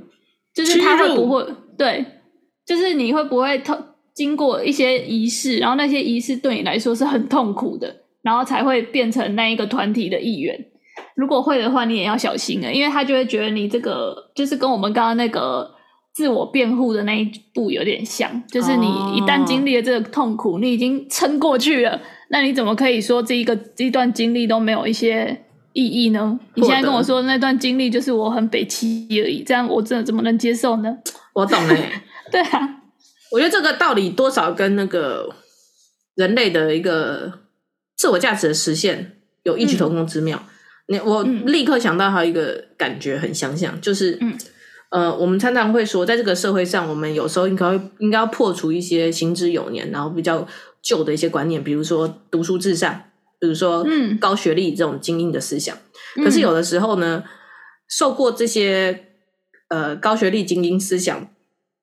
[0.53, 1.43] 就是他会不会
[1.77, 2.05] 对？
[2.65, 3.88] 就是你会不会痛？
[4.19, 10.65] 经过一些仪式，然后那些仪式对你来说是很痛苦的，然后才会变成那一个团体的一员。
[11.15, 15.73] 如果会的话，你也要小心了，因为他就会觉得你这个就是跟我们刚刚那个
[16.13, 26.37] 自我辩护的那一步有点像，就是你一旦经历了这个痛苦，你已经撑过去了，那你怎么可以说这一个这一段经历都没有一些意义呢？
[26.55, 30.97] 你现在跟我说那段经历就是我很北七而已，这样我真的怎么能接受呢？
[31.33, 31.89] 我懂嘞，
[32.29, 32.78] 对啊。
[33.31, 35.35] 我觉得这个道理多少跟那个
[36.15, 37.39] 人类的一个
[37.95, 40.43] 自我价值的实现有异曲同工之妙。
[40.87, 44.35] 你、嗯、我立刻想到还有一个感觉很相像，就是、嗯、
[44.89, 50.47] 呃，我们常常会说，在这个社会上，我们有时候应该应该要破除一些行之有年，然后比较
[50.81, 53.03] 旧的一些观念，比如说读书至上，
[53.39, 53.85] 比如说
[54.19, 55.77] 高学历这种精英的思想。
[56.15, 57.23] 嗯、可是有的时候呢，
[57.87, 59.05] 受过这些
[59.67, 61.29] 呃高学历精英思想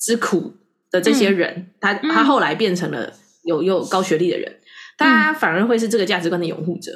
[0.01, 0.55] 之苦。
[0.91, 3.13] 的这些人，嗯、他他后来变成了
[3.45, 4.57] 有有高学历的人，
[4.97, 6.91] 他、嗯、反而会是这个价值观的拥护者，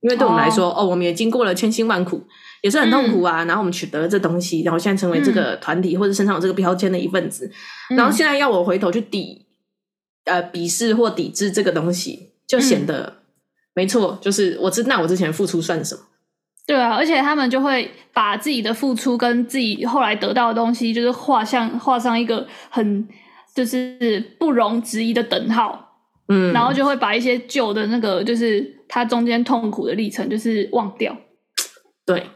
[0.00, 2.26] 因为对我们来说，哦，哦，我们也经过了千辛万苦，
[2.62, 3.44] 也是很痛苦啊。
[3.44, 7.50] 嗯、然后我们取得了这东西，然后现在成为这个团体、嗯、或者身上有这个标签的一份子，
[7.90, 9.46] 嗯、然后现在要我回头去抵
[10.24, 13.12] 呃鄙视或抵制这个东西，就显得、嗯、
[13.74, 16.00] 没错，就是我知那我之前付出算什么？
[16.66, 23.08] 对啊，而且他们就会把自己的付出跟自己后来得到的东西，就是画像画上一个很。
[23.54, 25.98] 就是不容置疑的等号，
[26.28, 31.16] 嗯，然后就会把一些旧的那个，就是他中间痛苦的历程，就是忘掉。
[32.04, 32.26] 对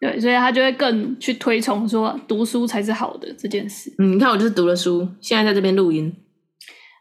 [0.00, 3.92] 对，所以他就会更去推崇说读书才是好的这件事。
[3.98, 6.14] 嗯，你看我就是读了书，现在在这边录音。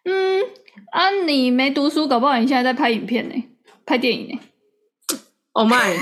[0.06, 0.42] 嗯
[0.92, 3.36] 啊，你没读书，搞不好你现在在拍影片呢，
[3.86, 4.40] 拍电影呢。
[5.52, 5.96] Oh my，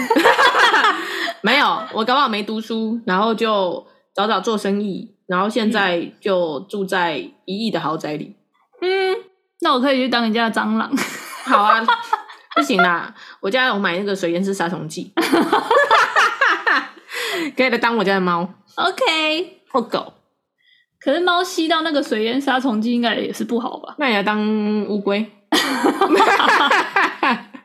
[1.42, 5.15] 没有，我搞不好没读书，然后就早早做生意。
[5.28, 8.36] 然后现在就住在一亿的豪宅里。
[8.82, 9.16] 嗯，
[9.62, 10.92] 那我可以去当人家的蟑螂。
[11.46, 11.86] 好啊，
[12.56, 15.14] 不行啦，我家有买那个水烟式杀虫剂，
[17.56, 18.48] 可以来当我家的猫。
[18.76, 20.14] OK，或狗。
[21.00, 23.96] 可是猫吸到那个水烟杀虫剂应该也是不好吧？
[24.00, 25.32] 那你要当乌龟。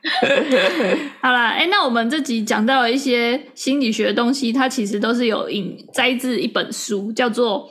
[1.20, 7.68] 好啦，哎，那我们这集讲到了一些心理学的东西，它其实都是有引摘自一本书，叫做《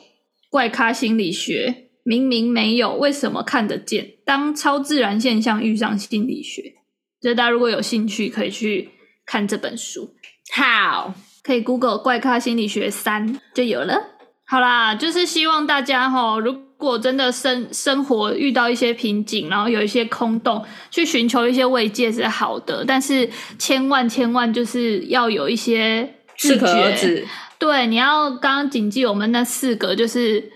[0.49, 4.11] 怪咖心理学》，明明没有，为什么看得见？
[4.25, 6.75] 当超自然现象遇上心理学，
[7.21, 8.89] 所以大家如果有兴趣，可以去
[9.25, 10.13] 看这本书。
[10.53, 11.13] 好，
[11.43, 14.18] 可以 Google《怪咖心理学三》就有了。
[14.49, 23.29] 好啦，就是希望大家哈，如果真的生生活遇到一些瓶颈，然后有一些空洞，去寻求一些慰藉是好的，但是
[23.59, 27.27] 千万千万就是要有一些自觉。
[27.59, 30.51] 对，你要刚刚谨记我们那四个，就是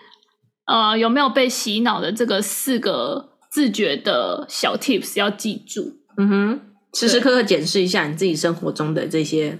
[0.65, 5.99] 呃有没有被洗脑的这个四个自觉的小 tips 要记住。
[6.17, 6.61] 嗯哼，
[6.95, 9.59] 时时刻刻检视一下你自己生活中的这些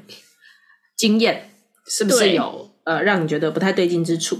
[0.98, 1.52] 经验，
[1.86, 2.73] 是不是有？
[2.86, 4.38] 呃，让你觉得不太对劲之处。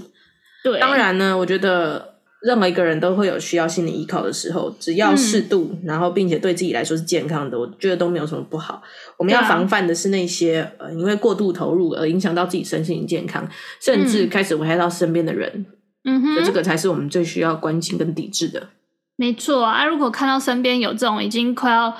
[0.62, 8.82] 对，当然呢，我觉得任何一个人都会有需要心理依靠的时候，只要适度，嗯、然后并且对自己来说是健康的，我觉得都没有什么不好。
[9.16, 13.48] 我们要防范的是那些、啊、呃，因为过度投入而影响到自己身心健康，
[13.80, 15.66] 甚至开始危害到身边的人。
[16.04, 18.68] 嗯哼，这个才是我们最需要关心跟抵制的。
[19.16, 21.96] 没错啊，如果看到身边有这种已经快要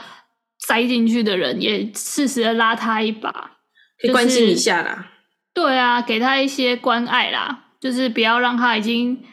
[0.66, 3.30] 塞进去的人，也适时的拉他一把，
[4.00, 4.94] 可以关心一下啦。
[4.94, 5.08] 就是、
[5.54, 9.24] 对啊，给他一些关爱啦，就是不要让他已经。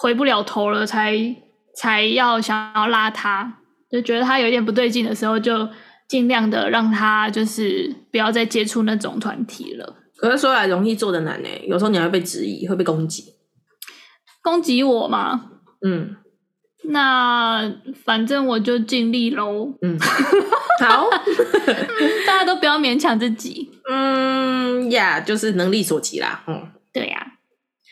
[0.00, 1.12] 回不了头了，才
[1.76, 3.58] 才要想要拉他，
[3.90, 5.68] 就觉得他有一点不对劲的时候，就
[6.06, 9.96] 尽量的让他就是不要再接触那种团体了。
[10.16, 13.24] 可是说来容易做的难呢，有时候你还会被质疑，会被攻击。
[14.40, 15.50] 攻击我吗？
[15.84, 16.14] 嗯，
[16.90, 17.70] 那
[18.04, 19.72] 反正我就尽力喽。
[19.82, 19.98] 嗯，
[20.80, 21.08] 好，
[22.26, 23.70] 大家都不要勉强自己。
[23.90, 26.44] 嗯呀，就是能力所及啦。
[26.46, 27.34] 嗯，对呀。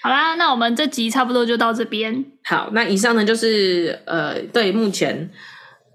[0.02, 2.24] 好啦，那我们这集差不多就到这边。
[2.44, 5.30] 好，那以上呢就是呃，对目前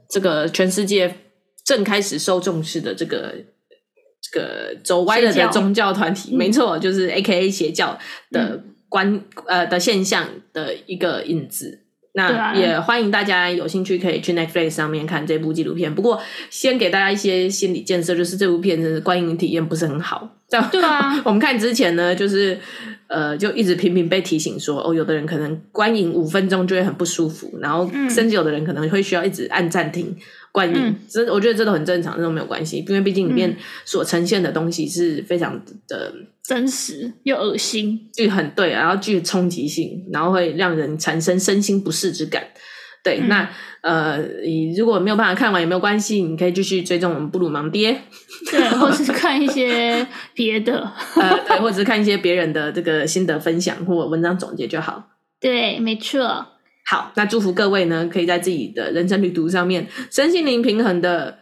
[0.09, 1.15] 这个全世界
[1.65, 3.33] 正开始受重视的这个
[4.21, 7.97] 这个走歪了的宗教团体，没错，就是 AKA 邪教
[8.31, 11.80] 的观、嗯、呃的现象的一个影子。
[12.13, 15.93] 那也欢迎大家有兴趣可以去 Netflix 上面看这部纪录片。
[15.95, 20.29] 不过，先给大家一些心理建设，就是这部片子观影体验不是很好。
[20.49, 22.59] 对啊， 我们看之前呢，就是
[23.07, 30.13] 呃，就一直频频被提醒说，哦，有的人可能观影五分钟就会很不舒服，然后甚至有的人可能会需要一直按暂停。
[30.51, 42.43] 观影，这、嗯、我觉得这都很正常，这都没有关系，因为毕竟里面所呈现的东西是非常的真实又恶心，就很对，然后具有冲击性，然后会让人产生身心不适之感。
[43.03, 43.49] 对，嗯、那
[43.81, 47.99] 呃，你如果没有办法看完也没有关系，你可以继续追踪我们布鲁盲爹，
[48.51, 55.09] 对，或者是看一些别的， 呃，对，或者是看一些别人的这个心得分享或文章总结就好。
[55.39, 56.45] 对，没错。
[56.91, 61.37] 好，那祝福各位呢，可以在自己的人生旅途上面，身心灵平衡的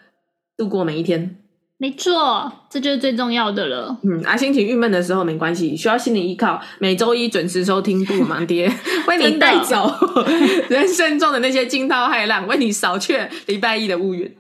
[0.55, 1.37] 度过每一天。
[1.79, 3.97] 没错，这就是最重要的了。
[4.03, 8.69] 嗯，啊，心情郁闷的时候没关系，需要心理依靠，每周一准时收听《布鲁盲爹》，
[9.07, 9.91] 为你带走
[10.69, 14.31] 人生中的那些惊涛骇浪，为你扫却礼拜一的乌云。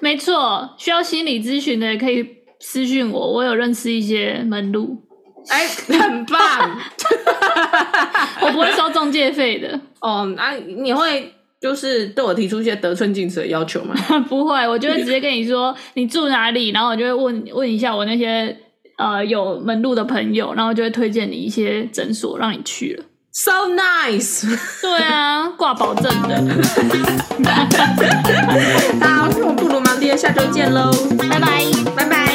[0.00, 2.26] 没错，需要心理咨询的也可以
[2.58, 5.04] 私讯我，我有认识一些门路。
[5.50, 5.66] 哎，
[5.98, 6.78] 很棒！
[8.42, 9.78] 我不会收中介费的。
[10.00, 13.94] 哦，那、啊、你会就是对我提出一些得寸进尺的要求吗？
[14.28, 18.56] 不会，我就会直接跟你说你住哪里，然后我就会问问一下我那些
[18.96, 23.04] 呃有门路的朋友，然后就会推荐你一些诊所让你去了。
[23.32, 24.44] So nice！
[24.82, 26.36] 对啊，挂保证的。
[29.00, 31.62] 好，我是布鲁盲爹，下周见喽，拜拜
[31.96, 32.29] 拜拜。